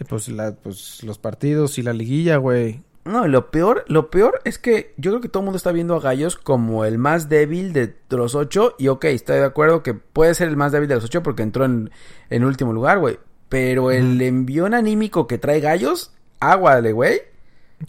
[0.00, 2.82] Eh, Pues, la, pues los partidos y la liguilla, güey.
[3.04, 5.94] No, lo peor, lo peor es que yo creo que todo el mundo está viendo
[5.94, 8.74] a Gallos como el más débil de los ocho.
[8.78, 11.42] Y ok, estoy de acuerdo que puede ser el más débil de los ocho porque
[11.42, 11.90] entró en,
[12.30, 13.18] en último lugar, güey.
[13.50, 17.20] Pero el envión anímico que trae Gallos, aguale, güey.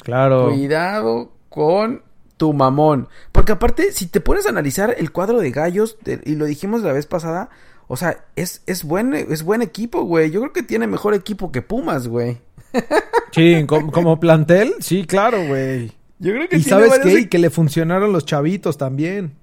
[0.04, 0.50] Claro.
[0.50, 2.02] Cuidado con
[2.38, 3.08] tu mamón.
[3.32, 6.82] Porque aparte, si te pones a analizar el cuadro de gallos, de- y lo dijimos
[6.82, 7.50] la vez pasada,
[7.88, 10.32] o sea, es, es, buen, es buen equipo, güey.
[10.32, 12.38] Yo creo que tiene mejor equipo que Pumas, güey.
[13.32, 15.92] Sí, como, como plantel, sí, claro, güey.
[16.20, 18.78] Yo creo que Y tiene sabes varios qué, e- y que le funcionaron los chavitos
[18.78, 19.34] también.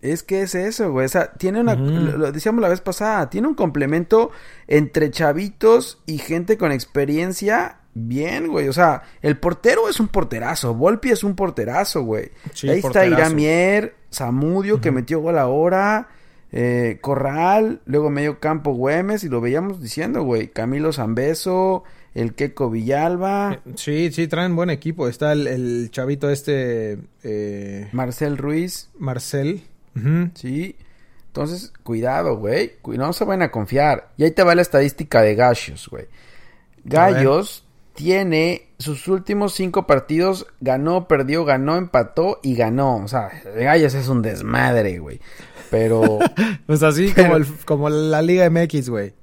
[0.00, 1.06] Es que es eso, güey.
[1.06, 1.74] O sea, tiene una.
[1.74, 3.28] Lo decíamos la vez pasada.
[3.30, 4.30] Tiene un complemento
[4.68, 7.78] entre chavitos y gente con experiencia.
[7.98, 8.68] Bien, güey.
[8.68, 10.74] O sea, el portero es un porterazo.
[10.74, 12.30] Volpi es un porterazo, güey.
[12.52, 13.06] Sí, Ahí está.
[13.06, 16.08] Iramier, Zamudio, que metió gol ahora.
[16.52, 20.48] eh, Corral, luego medio campo Güemes, y lo veíamos diciendo, güey.
[20.48, 25.08] Camilo Zambeso, el Queco Villalba, Eh, Sí, sí, traen buen equipo.
[25.08, 28.90] Está el, el chavito este, eh, Marcel Ruiz.
[28.98, 29.62] Marcel.
[30.34, 30.76] Sí.
[31.28, 32.72] Entonces, cuidado, güey.
[32.86, 34.10] No se van a confiar.
[34.18, 36.04] Y ahí te va la estadística de Gallos, güey.
[36.84, 37.65] Gallos
[37.96, 42.96] tiene sus últimos cinco partidos, ganó, perdió, ganó, empató y ganó.
[42.98, 45.20] O sea, Gallos es un desmadre, güey.
[45.70, 46.18] Pero,
[46.66, 49.14] Pues así como, el, como la Liga MX, güey.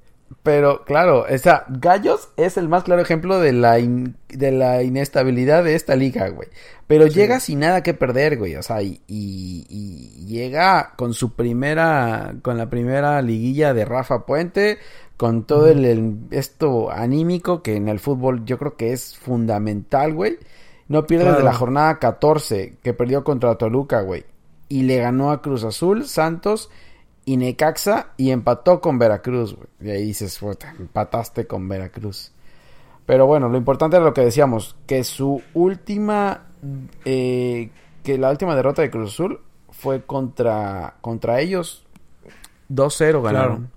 [0.42, 4.82] Pero, claro, o sea, Gallos es el más claro ejemplo de la, in- de la
[4.82, 6.48] inestabilidad de esta liga, güey.
[6.86, 8.56] Pero llega sin nada que perder, güey.
[8.56, 14.26] O sea, y, y- y llega con su primera, con la primera liguilla de Rafa
[14.26, 14.78] Puente,
[15.16, 20.12] con todo el, el- esto anímico que en el fútbol yo creo que es fundamental,
[20.14, 20.38] güey.
[20.88, 21.38] No pierde Claro.
[21.38, 24.24] desde la jornada 14 que perdió contra Toluca, güey.
[24.68, 26.70] Y le ganó a Cruz Azul, Santos
[27.24, 29.68] y Necaxa y empató con Veracruz, güey.
[29.80, 30.38] Y ahí dices,
[30.78, 32.32] empataste con Veracruz.
[33.06, 36.46] Pero bueno, lo importante era lo que decíamos, que su última,
[37.04, 37.70] eh,
[38.02, 41.84] que la última derrota de Cruz Azul fue contra, contra ellos.
[42.68, 43.70] 2-0 ganaron.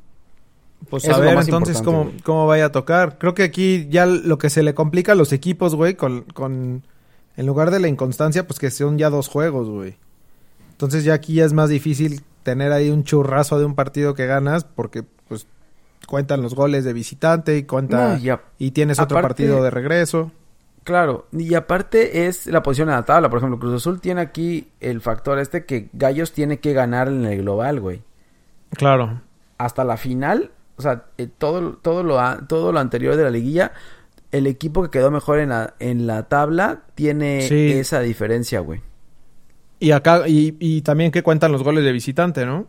[0.90, 3.18] Pues Eso a ver entonces cómo, cómo vaya a tocar.
[3.18, 6.84] Creo que aquí ya lo que se le complica a los equipos, güey, con, con...
[7.36, 9.96] En lugar de la inconstancia, pues que son ya dos juegos, güey.
[10.72, 14.26] Entonces ya aquí ya es más difícil tener ahí un churrazo de un partido que
[14.28, 15.46] ganas porque pues
[16.08, 19.70] cuentan los goles de visitante y cuenta No, y a- y tienes otro partido de
[19.72, 20.32] regreso.
[20.84, 23.30] Claro, y aparte es la posición en la tabla.
[23.30, 27.26] Por ejemplo, Cruz Azul tiene aquí el factor este que Gallos tiene que ganar en
[27.26, 28.02] el global, güey.
[28.72, 29.22] Claro.
[29.58, 33.72] hasta la final, o sea, eh, todo, todo, lo, todo lo anterior de la liguilla,
[34.32, 37.72] el equipo que quedó mejor en la, en la tabla tiene Sí.
[37.74, 38.82] esa diferencia, güey.
[39.80, 42.68] Y acá y, y también que cuentan los goles de visitante, ¿no?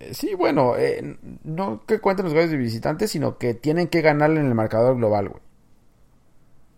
[0.00, 4.00] Eh, Sí, bueno, eh, no que cuenten los goles de visitantes, sino que tienen que
[4.02, 5.42] ganarle en el marcador global, güey.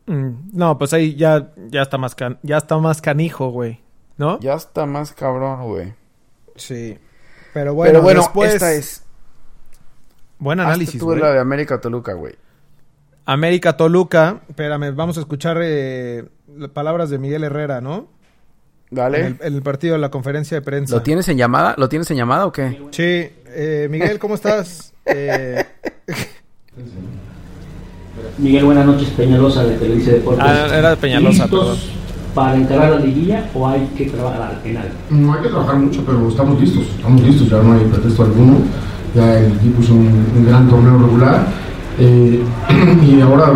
[0.06, 3.80] Mm, No, pues ahí ya ya está más can- ya está más canijo, güey,
[4.16, 4.38] ¿no?
[4.40, 5.94] Ya está más cabrón, güey.
[6.56, 6.98] Sí.
[7.54, 9.04] Pero bueno, Pero bueno, después esta es...
[10.38, 11.20] buen análisis, güey.
[11.20, 12.34] la de América Toluca, güey.
[13.24, 16.24] América Toluca, espérame, vamos a escuchar eh,
[16.56, 18.08] las palabras de Miguel Herrera, ¿no?
[18.90, 19.20] Dale.
[19.20, 20.94] En el, en el partido de la conferencia de prensa.
[20.94, 21.74] ¿Lo tienes en llamada?
[21.76, 22.80] ¿Lo tienes en llamada o qué?
[22.90, 24.94] Sí, eh, Miguel, ¿cómo estás?
[25.10, 25.64] Eh,
[28.36, 30.44] Miguel, buenas noches, Peñalosa de Televisa Deportes.
[30.46, 31.90] Ah, era de Peñalosa, ¿Listos
[32.34, 34.88] para encarar la liguilla o hay que trabajar al final?
[35.10, 38.58] No hay que trabajar mucho, pero estamos listos, estamos listos, ya no hay pretexto alguno.
[39.14, 41.46] Ya el equipo hizo un, un gran torneo regular
[41.98, 42.44] eh,
[43.02, 43.52] y ahora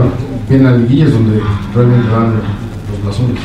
[0.48, 1.40] viene la liguilla es donde
[1.74, 2.34] realmente van
[2.90, 3.40] los blasones.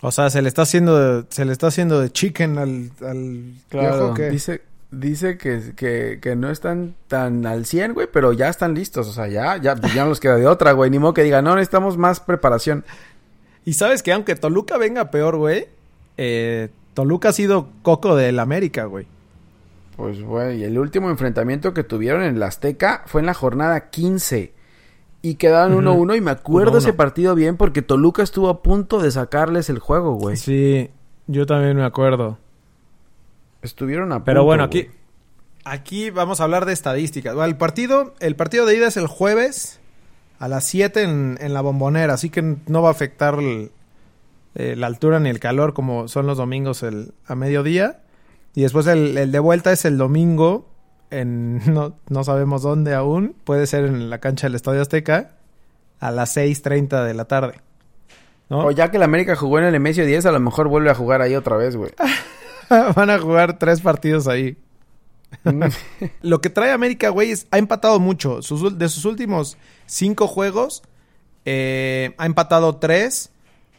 [0.00, 3.54] o sea, se le está haciendo de, se le está haciendo de chicken al, al
[3.70, 4.30] viejo, ¿o qué?
[4.30, 9.08] dice, dice que, que, que no están tan al 100, güey, pero ya están listos.
[9.08, 10.90] O sea, ya, ya, ya no nos queda de otra, güey.
[10.90, 12.84] Ni modo que digan, no, necesitamos más preparación.
[13.64, 15.66] Y sabes que aunque Toluca venga peor, güey,
[16.16, 19.06] eh, Toluca ha sido coco del América, güey.
[20.02, 24.52] Pues, güey, el último enfrentamiento que tuvieron en la Azteca fue en la jornada 15.
[25.22, 26.78] Y quedaron 1-1 y me acuerdo 1-1.
[26.78, 30.36] ese partido bien porque Toluca estuvo a punto de sacarles el juego, güey.
[30.36, 30.90] Sí,
[31.28, 32.38] yo también me acuerdo.
[33.62, 34.24] Estuvieron a punto.
[34.24, 34.88] Pero bueno, aquí,
[35.64, 37.34] aquí vamos a hablar de estadísticas.
[37.34, 39.78] Bueno, el partido, el partido de ida es el jueves
[40.40, 43.70] a las 7 en, en la bombonera, así que no va a afectar el-
[44.56, 48.00] eh, la altura ni el calor como son los domingos el, a mediodía.
[48.54, 50.68] Y después el, el de vuelta es el domingo
[51.12, 55.32] en no, no sabemos dónde aún, puede ser en la cancha del Estadio Azteca
[56.00, 57.60] a las 6.30 de la tarde.
[58.48, 58.66] ¿no?
[58.66, 60.94] O ya que el América jugó en el Nemesio 10, a lo mejor vuelve a
[60.94, 61.92] jugar ahí otra vez, güey.
[62.96, 64.56] Van a jugar tres partidos ahí.
[66.22, 68.42] Lo que trae América, güey, es ha empatado mucho.
[68.42, 70.82] Sus de sus últimos cinco juegos,
[71.44, 73.30] eh, ha empatado tres,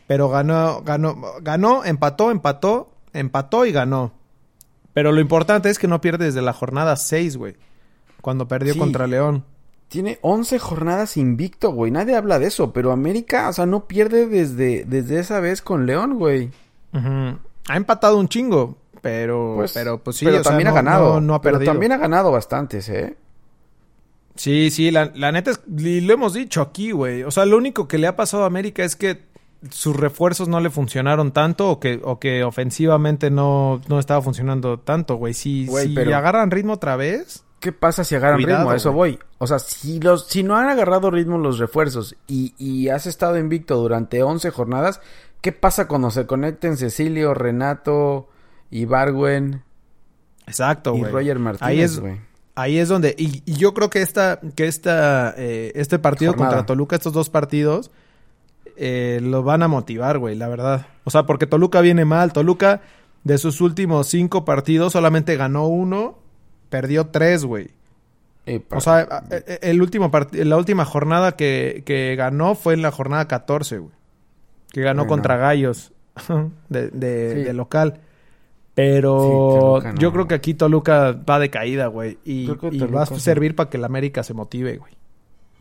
[0.08, 4.14] pero ganó, ganó, ganó, empató, empató, empató y ganó.
[4.94, 7.56] Pero lo importante es que no pierde desde la jornada 6, güey.
[8.22, 8.80] Cuando perdió Sí.
[8.80, 9.44] contra León.
[9.90, 11.92] Tiene 11 jornadas invicto, güey.
[11.92, 15.86] Nadie habla de eso, pero América, o sea, no pierde desde, desde esa vez con
[15.86, 16.50] León, güey.
[16.94, 21.14] Ha empatado un chingo, pero Pues, pero pues sí, pero sea, también no- ha ganado.
[21.16, 21.72] no- no ha pero perdido.
[21.74, 23.16] también ha ganado bastantes, ¿eh?
[24.36, 27.22] Sí, sí, la, la neta es, y lo hemos dicho aquí, güey.
[27.24, 29.24] O sea, lo único que le ha pasado a América es que
[29.70, 34.80] sus refuerzos no le funcionaron tanto o que, o que ofensivamente no, no estaba funcionando
[34.80, 35.34] tanto, güey.
[35.34, 38.72] Si, Güey, si pero- agarran ritmo otra vez, ¿Qué pasa si agarran Cuidado, ritmo?
[38.72, 39.14] A eso güey.
[39.14, 39.20] voy.
[39.38, 43.38] O sea, si los, si no han agarrado ritmo los refuerzos y, y has estado
[43.38, 45.00] invicto durante 11 jornadas,
[45.40, 48.28] ¿qué pasa cuando se conecten Cecilio, Renato,
[48.70, 49.64] Ibargüen
[50.46, 51.12] exacto, y güey.
[51.14, 52.20] Roger Ahí Martínez, es, güey?
[52.56, 56.50] ahí es donde, y, y yo creo que esta, que esta, eh, este partido Jornada.
[56.58, 57.92] contra Toluca, estos dos partidos,
[58.78, 60.88] eh, lo van a motivar, güey, la verdad.
[61.04, 62.34] O sea, porque Toluca viene mal.
[62.34, 62.82] Toluca,
[63.24, 66.18] de sus últimos cinco partidos, solamente ganó uno,
[66.70, 67.70] perdió tres, güey.
[68.68, 72.82] Pa- O sea, a- e- el último la última jornada que, que ganó fue en
[72.82, 73.94] la jornada 14, güey.
[74.72, 75.10] Que ganó Bueno.
[75.10, 75.94] contra Gallos
[76.70, 77.44] de, de- Sí.
[77.44, 78.00] de local.
[78.76, 80.00] Pero Sí, Toluca no.
[80.00, 82.18] yo creo que aquí Toluca va de caída, güey.
[82.26, 84.94] Y, y va a servir para que el América se motive, güey.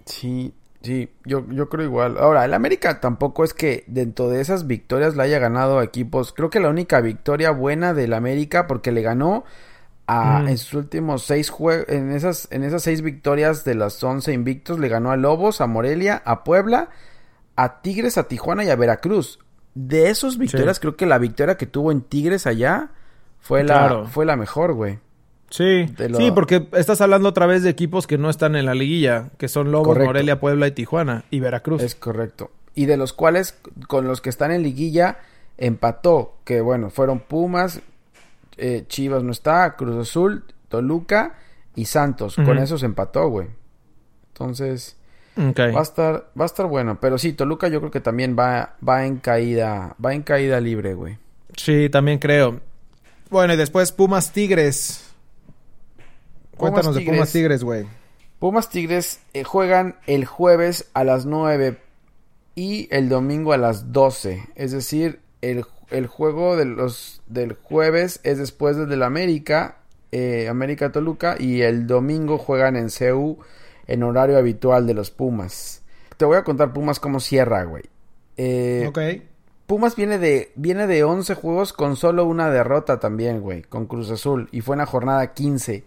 [0.07, 2.17] Sí, sí, yo, yo creo igual.
[2.19, 6.33] Ahora, el América tampoco es que dentro de esas victorias le haya ganado a equipos.
[6.33, 9.45] Creo que la única victoria buena del América, porque le ganó
[10.07, 10.49] a, Mm.
[10.49, 14.79] en sus últimos seis juegos, en esas, en esas seis victorias de las once invictos,
[14.79, 16.89] le ganó a Lobos, a Morelia, a Puebla,
[17.57, 19.39] a Tigres, a Tijuana y a Veracruz.
[19.75, 22.91] De esos victorias, creo que la victoria que tuvo en Tigres allá
[23.41, 24.99] fue la, fue la mejor, güey.
[25.53, 28.75] Sí, lo- sí, porque estás hablando otra vez de equipos que no están en la
[28.75, 30.07] liguilla, que son Lobos, Correcto.
[30.09, 31.83] Morelia, Puebla y Tijuana y Veracruz.
[31.83, 32.51] Es correcto.
[32.75, 35.19] Y de los cuales, con los que están en liguilla,
[35.59, 36.37] empató.
[36.45, 37.83] Que bueno, fueron Pumas,
[38.57, 41.35] eh, Chivas no está, Cruz Azul, Toluca
[41.77, 42.37] y Santos.
[42.37, 43.49] Con esos empató, güey.
[44.33, 44.97] Entonces,
[45.39, 46.99] va a estar, va a estar bueno.
[47.01, 50.95] Pero sí, Toluca yo creo que también va, va en caída, va en caída libre,
[50.95, 51.19] güey.
[51.57, 52.61] Sí, también creo.
[53.31, 55.12] Bueno, y después Pumas Tigres.
[56.63, 57.03] Cuéntanos de.
[57.03, 57.87] Pumas Tigres, güey.
[58.39, 61.79] Pumas Tigres eh, juegan el jueves a las 9
[62.55, 64.49] y el domingo a las 12.
[64.55, 69.77] Es decir, el, el juego de los, del jueves es después del del América,
[70.11, 73.39] eh, América Toluca, y el domingo juegan en CEU
[73.87, 75.83] en horario habitual de los Pumas.
[76.17, 77.85] Te voy a contar Pumas cómo cierra, güey.
[78.37, 78.99] Eh, Ok.
[79.67, 84.11] Pumas viene de, viene de 11 juegos con solo una derrota también, güey, con Cruz
[84.11, 84.49] Azul.
[84.53, 85.85] Y fue en la jornada 15.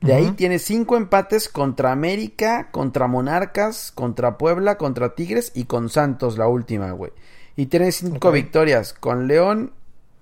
[0.00, 5.88] De ahí tiene cinco empates contra América, contra Monarcas, contra Puebla, contra Tigres y con
[5.88, 7.12] Santos la última, güey.
[7.56, 9.72] Y tiene cinco victorias con León,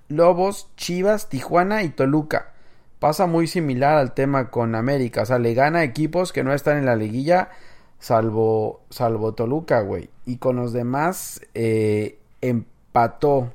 [0.08, 2.52] Lobos, Chivas, Tijuana y Toluca.
[3.00, 5.22] Pasa muy similar al tema con América.
[5.22, 7.50] O sea, le gana equipos que no están en la liguilla,
[7.98, 10.08] salvo, salvo Toluca, güey.
[10.24, 13.52] Y con los demás eh, empató.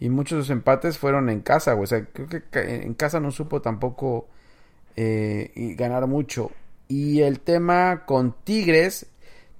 [0.00, 1.84] Y muchos de los empates fueron en casa, güey.
[1.84, 4.26] O sea, creo que en casa no supo tampoco
[4.96, 6.50] eh, y ganar mucho.
[6.88, 9.06] Y el tema con Tigres,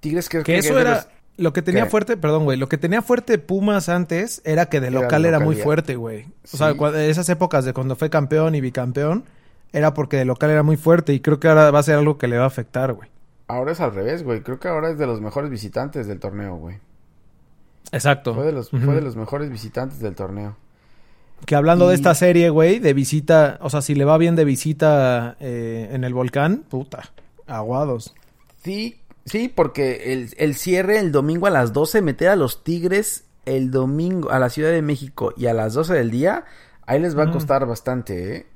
[0.00, 1.90] Tigres creo Que que eso era los- lo que tenía ¿Qué?
[1.90, 5.40] fuerte, perdón, güey, lo que tenía fuerte Pumas antes era que de Era local era,
[5.40, 6.26] muy fuerte, güey.
[6.52, 6.74] O sea,
[7.06, 9.24] esas épocas de cuando fue campeón y bicampeón
[9.72, 12.18] era porque de local era muy fuerte y creo que ahora va a ser algo
[12.18, 13.08] que le va a afectar, güey.
[13.48, 14.42] Ahora es al revés, güey.
[14.42, 16.76] Creo que ahora es de los mejores visitantes del torneo, güey.
[17.90, 18.34] Exacto.
[18.34, 20.56] Fue de los, fue de los mejores visitantes del torneo.
[21.46, 24.44] Que hablando de esta serie, güey, de visita, o sea, si le va bien de
[24.44, 27.10] visita eh, en el volcán, puta,
[27.46, 28.14] aguados.
[28.62, 33.24] Sí, sí, porque el, el cierre el domingo a las 12, meter a los Tigres
[33.44, 36.44] el domingo a la Ciudad de México y a las 12 del día,
[36.86, 38.46] ahí les va a costar bastante, ¿eh?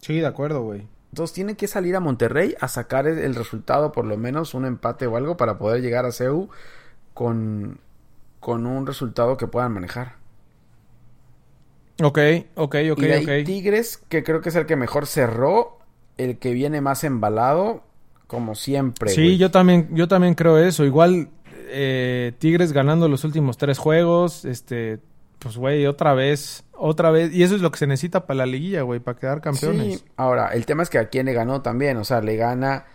[0.00, 0.86] Sí, de acuerdo, güey.
[1.10, 4.64] Entonces tienen que salir a Monterrey a sacar el, el resultado, por lo menos un
[4.64, 6.48] empate o algo, para poder llegar a CEU
[7.14, 7.80] con,
[8.38, 10.19] con un resultado que puedan manejar.
[12.02, 12.18] Ok,
[12.54, 13.44] ok, ok, y de ahí.
[13.44, 15.78] Tigres, que creo que es el que mejor cerró,
[16.16, 17.82] el que viene más embalado,
[18.26, 19.10] como siempre.
[19.10, 20.84] Sí, yo también, yo también creo eso.
[20.84, 21.28] Igual
[21.68, 24.98] eh, Tigres ganando los últimos tres juegos, este,
[25.38, 28.46] pues güey, otra vez, otra vez, y eso es lo que se necesita para la
[28.46, 29.98] liguilla, güey, para quedar campeones.
[29.98, 32.86] Sí, ahora, el tema es que a quién le ganó también, o sea, le gana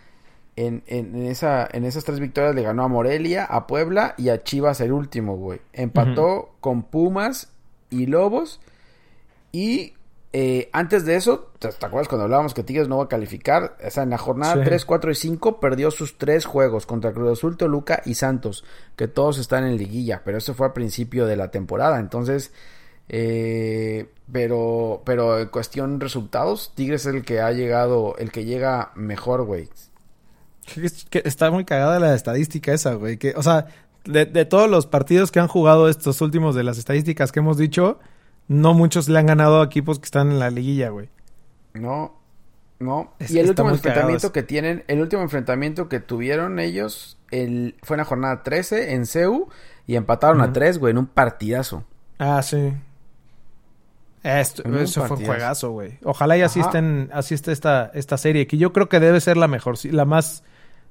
[0.56, 4.30] en, en, en esa, en esas tres victorias le ganó a Morelia, a Puebla y
[4.30, 5.60] a Chivas el último, güey.
[5.72, 7.52] Empató con Pumas
[7.90, 8.60] y Lobos
[9.56, 9.94] y
[10.34, 13.78] eh, antes de eso, ¿te, te acuerdas cuando hablábamos que Tigres no va a calificar?
[13.82, 14.60] O sea, en la jornada Sí.
[14.64, 18.62] 3, 4 y 5 perdió sus tres juegos contra Cruz Azul, Toluca y Santos,
[18.96, 22.52] que todos están en liguilla, pero eso fue a principio de la temporada, entonces...
[23.08, 28.90] Eh, pero, pero en cuestión resultados, Tigres es el que ha llegado, el que llega
[28.94, 29.70] mejor, güey.
[31.12, 33.16] Está muy cagada la estadística esa, güey.
[33.16, 33.68] Que, o sea,
[34.04, 37.56] de, de todos los partidos que han jugado estos últimos de las estadísticas que hemos
[37.56, 38.00] dicho,
[38.48, 41.08] no muchos le han ganado a equipos que están en la liguilla, güey.
[41.74, 42.14] No,
[42.78, 43.12] no.
[43.18, 47.94] Es- y el último enfrentamiento que tienen, el último enfrentamiento que tuvieron ellos, el, fue
[47.96, 49.48] en la jornada 13 en CEU
[49.86, 50.52] y empataron a Ujú.
[50.54, 51.84] 3, güey, en un partidazo.
[52.18, 52.72] Ah, sí.
[54.22, 55.98] Esto, eso fue un juegazo, güey.
[56.02, 56.70] Ojalá y así Ajá.
[56.70, 59.90] estén, así esté esta, esta serie, que yo creo que debe ser la mejor, sí,
[59.92, 60.42] la más,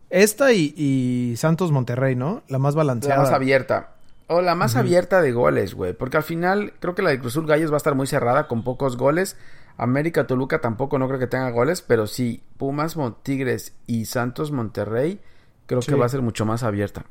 [0.10, 2.44] esta y, y Santos Monterrey, ¿no?
[2.48, 3.24] La más La balanceada.
[3.24, 3.95] más abierta.
[4.28, 5.94] O la más abierta de goles, güey.
[5.94, 8.64] Porque al final creo que la de Cruzul Gallos va a estar muy cerrada con
[8.64, 9.38] pocos goles.
[9.78, 11.82] América Toluca tampoco no creo que tenga goles.
[11.82, 15.20] Pero sí, Pumas, Tigres y Santos Monterrey
[15.68, 15.92] creo Sí.
[15.92, 17.06] que va a ser mucho más abierta.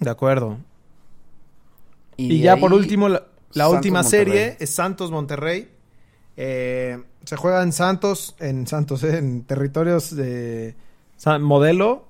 [0.00, 0.58] De acuerdo.
[2.16, 4.26] Y, ya por último, la, última Monterrey.
[4.32, 5.70] serie es Santos Monterrey.
[6.38, 10.74] Eh, se juega en Santos, en Santos, eh, en territorios de
[11.16, 12.05] San- Modelo,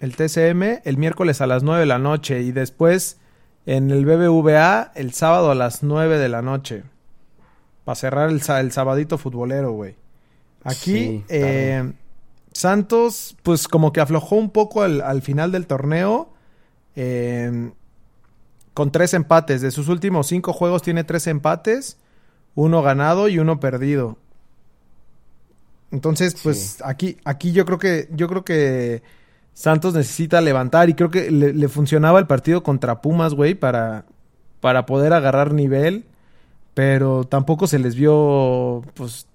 [0.00, 3.18] el TCM, el miércoles a las 9 de la noche y después
[3.66, 6.82] en el BBVA el sábado a las 9 de la noche.
[7.84, 9.94] Para cerrar el, el sabadito futbolero, güey.
[10.64, 11.92] Aquí, Sí, eh,
[12.52, 16.32] Santos, pues como que aflojó un poco al, al final del torneo.
[16.96, 17.70] eh,
[18.74, 19.60] con tres empates.
[19.62, 21.96] De sus últimos cinco juegos tiene tres empates.
[22.54, 24.16] Uno ganado y uno perdido.
[25.90, 26.82] Entonces, pues Sí.
[26.84, 29.02] aquí, aquí yo creo que, yo creo que
[29.52, 34.06] Santos necesita levantar y creo que le, le funcionaba el partido contra Pumas, güey, para,
[34.60, 36.04] para poder agarrar nivel,
[36.74, 39.26] pero tampoco se les vio, pues,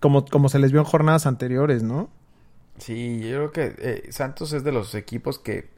[0.00, 2.08] como, como se les vio en jornadas anteriores, ¿no?
[2.78, 5.68] Sí, yo creo que eh, Santos es de los equipos que,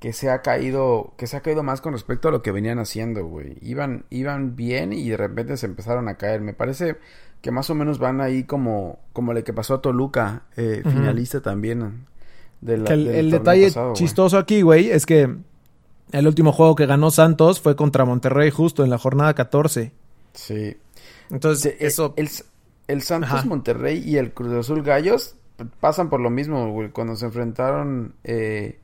[0.00, 2.78] que se ha caído, que se ha caído más con respecto a lo que venían
[2.78, 3.58] haciendo, güey.
[3.60, 6.40] Iban, iban bien y de repente se empezaron a caer.
[6.40, 6.96] Me parece
[7.42, 11.40] que más o menos van ahí como, como le que pasó a Toluca, eh, finalista
[11.42, 12.06] también.
[12.60, 15.34] De la- Que el, del el torneo detalle pasado, chistoso aquí, güey, es que
[16.12, 19.92] el último juego que ganó Santos fue contra Monterrey justo en la jornada 14.
[20.34, 20.76] Sí.
[21.30, 22.14] Entonces, Sí, eso...
[22.16, 22.28] El,
[22.88, 23.44] el Santos Ajá.
[23.44, 25.34] Monterrey y el Cruz Azul Gallos
[25.80, 26.88] pasan por lo mismo, güey.
[26.90, 28.78] Cuando se enfrentaron, eh,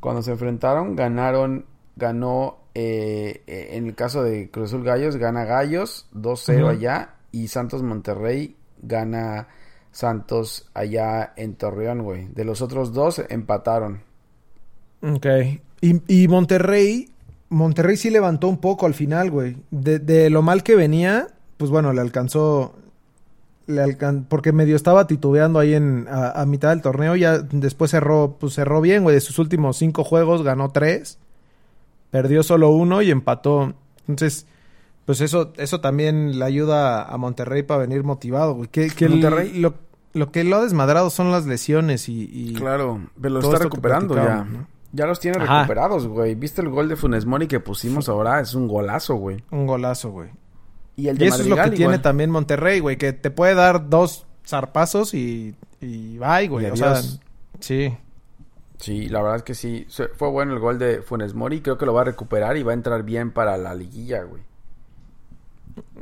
[0.00, 6.06] cuando se enfrentaron, ganaron, ganó, eh, en el caso de Cruz Azul Gallos, gana Gallos
[6.14, 6.66] 2-0 Ujú.
[6.68, 9.48] allá y Santos Monterrey gana
[9.94, 12.26] Santos allá en Torreón, güey.
[12.34, 14.02] De los otros dos empataron.
[15.02, 15.26] Ok.
[15.80, 17.10] Y, y Monterrey,
[17.48, 19.56] Monterrey sí levantó un poco al final, güey.
[19.70, 22.74] De, de lo mal que venía, pues bueno, le alcanzó.
[23.66, 27.14] Le alcan porque medio estaba titubeando ahí en a, a mitad del torneo.
[27.14, 29.14] Ya después cerró, pues cerró bien, güey.
[29.14, 31.18] De sus últimos cinco juegos ganó tres.
[32.10, 33.74] Perdió solo uno y empató.
[34.08, 34.46] Entonces,
[35.06, 38.68] pues eso, eso también le ayuda a Monterrey para venir motivado, güey.
[38.68, 39.74] Que, que el- Monterrey- lo,
[40.12, 42.28] lo que lo ha desmadrado son las lesiones y.
[42.32, 44.46] y- Claro, pero lo está recuperando ya.
[44.92, 45.62] Ya los tiene Ajá.
[45.62, 46.36] recuperados, güey.
[46.36, 48.38] ¿Viste el gol de Funes Mori que pusimos ahora?
[48.40, 49.42] Es un golazo, güey.
[49.50, 50.28] Un golazo, güey.
[50.94, 53.54] Y el de Y eso es lo que tiene también Monterrey, güey, que te puede
[53.54, 56.66] dar dos zarpazos y, y bye, güey.
[56.68, 57.02] Y O sea,
[57.58, 57.96] sí.
[58.78, 59.86] Sí, la verdad es que sí.
[60.16, 61.60] Fue bueno el gol de Funes Mori.
[61.60, 64.42] Creo que lo va a recuperar y va a entrar bien para la liguilla, güey.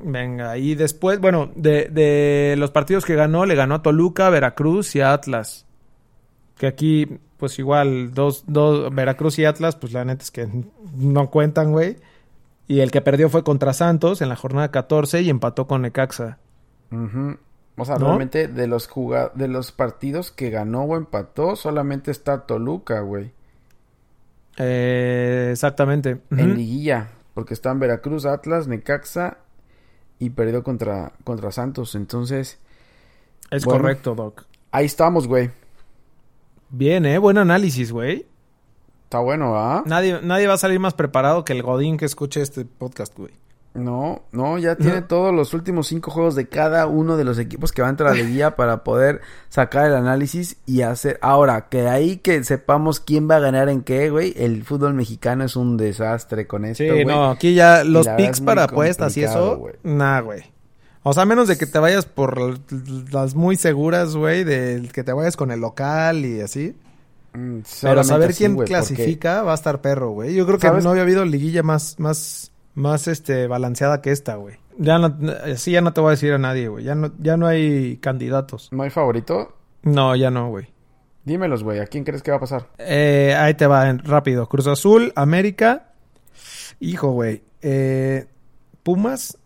[0.04, 4.94] Venga, y después, bueno, de, de los partidos que ganó, le ganó a Toluca, Veracruz
[4.96, 5.66] y a Atlas.
[6.58, 10.48] Que aquí, pues igual, dos, dos, Veracruz y Atlas, pues la neta es que
[10.96, 11.96] no cuentan, güey.
[12.66, 16.38] Y el que perdió fue contra Santos en la jornada 14 y empató con Necaxa.
[17.76, 18.06] O sea, ¿No?
[18.06, 18.88] realmente de los
[19.34, 23.32] de los partidos que ganó o empató, solamente está Toluca, güey.
[24.58, 26.20] Eh, exactamente.
[26.30, 27.08] En liguilla.
[27.34, 29.38] Porque están Veracruz, Atlas, Necaxa
[30.24, 31.94] y perdió contra, contra Santos.
[31.96, 32.58] Entonces,
[33.50, 33.80] Es bueno.
[33.80, 34.44] correcto, Doc.
[34.70, 35.50] ahí estamos, güey.
[36.70, 37.18] Bien, ¿eh?
[37.18, 38.26] Buen análisis, güey.
[39.04, 39.82] Está bueno, ¿ah?
[39.84, 43.32] Nadie, nadie va a salir más preparado que el Godín que escuche este podcast, güey.
[43.74, 47.72] No, no, ya tiene todos los últimos cinco juegos de cada uno de los equipos
[47.72, 51.18] que va a entrar a la liguilla para poder sacar el análisis y hacer.
[51.22, 54.34] Ahora, que ahí que sepamos quién va a ganar en qué, güey.
[54.36, 58.64] El fútbol mexicano es un desastre con esto, Sí, no, aquí ya los picks para
[58.64, 59.74] apuestas y eso, güey.
[59.82, 60.42] nah, güey.
[61.02, 62.38] O sea, a menos de que te vayas por
[63.12, 66.76] las muy seguras, güey, de que te vayas con el local y así.
[67.32, 70.34] Mm, Pero saber así, quién porque- clasifica va a estar perro, güey.
[70.34, 70.84] Yo creo que ¿Sabes?
[70.84, 74.56] no había habido liguilla más, más, más, este, balanceada que esta, güey.
[74.78, 75.14] Ya no,
[75.44, 76.84] así ya no te voy a decir a nadie, güey.
[76.84, 78.68] Ya no, ya no hay candidatos.
[78.72, 79.54] ¿No hay favorito?
[79.82, 80.68] No, ya no, güey.
[81.24, 81.78] Dímelos, güey.
[81.80, 82.68] ¿A quién crees que va a pasar?
[82.78, 84.48] Eh, ahí te va, rápido.
[84.48, 85.92] Cruz Azul, América.
[86.80, 87.42] Hijo, güey.
[87.60, 88.26] Eh,
[88.82, 89.38] Pumas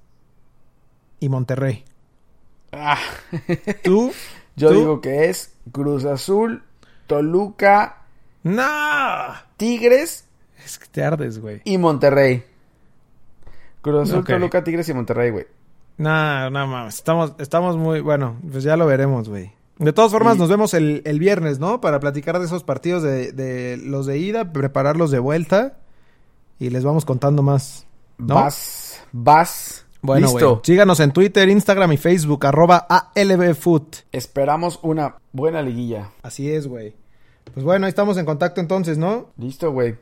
[1.20, 1.84] y Monterrey.
[2.72, 2.98] Ah,
[3.82, 4.12] ¿Tú?
[4.56, 4.74] yo ¿Tú?
[4.74, 6.62] digo que es Cruz Azul,
[7.06, 8.04] Toluca,
[8.42, 8.62] ¡No!
[9.56, 10.26] Tigres
[10.64, 11.62] Es que te ardes, güey.
[11.64, 12.44] y Monterrey.
[13.86, 14.24] Cruz Azul.
[14.24, 15.46] Toluca, Tigres y Monterrey, güey.
[15.98, 16.94] No, no mames.
[16.96, 18.00] Estamos, estamos muy.
[18.00, 19.52] Bueno, pues ya lo veremos, güey.
[19.78, 21.80] De todas formas, Y- nos vemos el, el viernes, ¿no?
[21.80, 25.78] Para platicar de esos partidos de, de los de ida, prepararlos de vuelta.
[26.58, 27.86] Y les vamos contando más.
[28.18, 28.34] ¿No?
[28.36, 29.86] Vas, vas.
[30.00, 30.60] Bueno, Listo.
[30.64, 33.96] Síganos en Twitter, Instagram y Facebook, arroba ALBFoot.
[34.12, 36.10] Esperamos una buena liguilla.
[36.22, 36.94] Así es, güey.
[37.52, 39.30] Pues bueno, ahí estamos en contacto entonces, ¿no?
[39.36, 39.96] Listo, güey.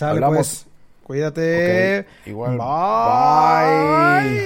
[0.00, 0.36] Hablamos.
[0.36, 0.66] pues.
[1.10, 1.98] Cuídate.
[1.98, 2.56] Ok, igual.
[2.56, 4.40] Bye.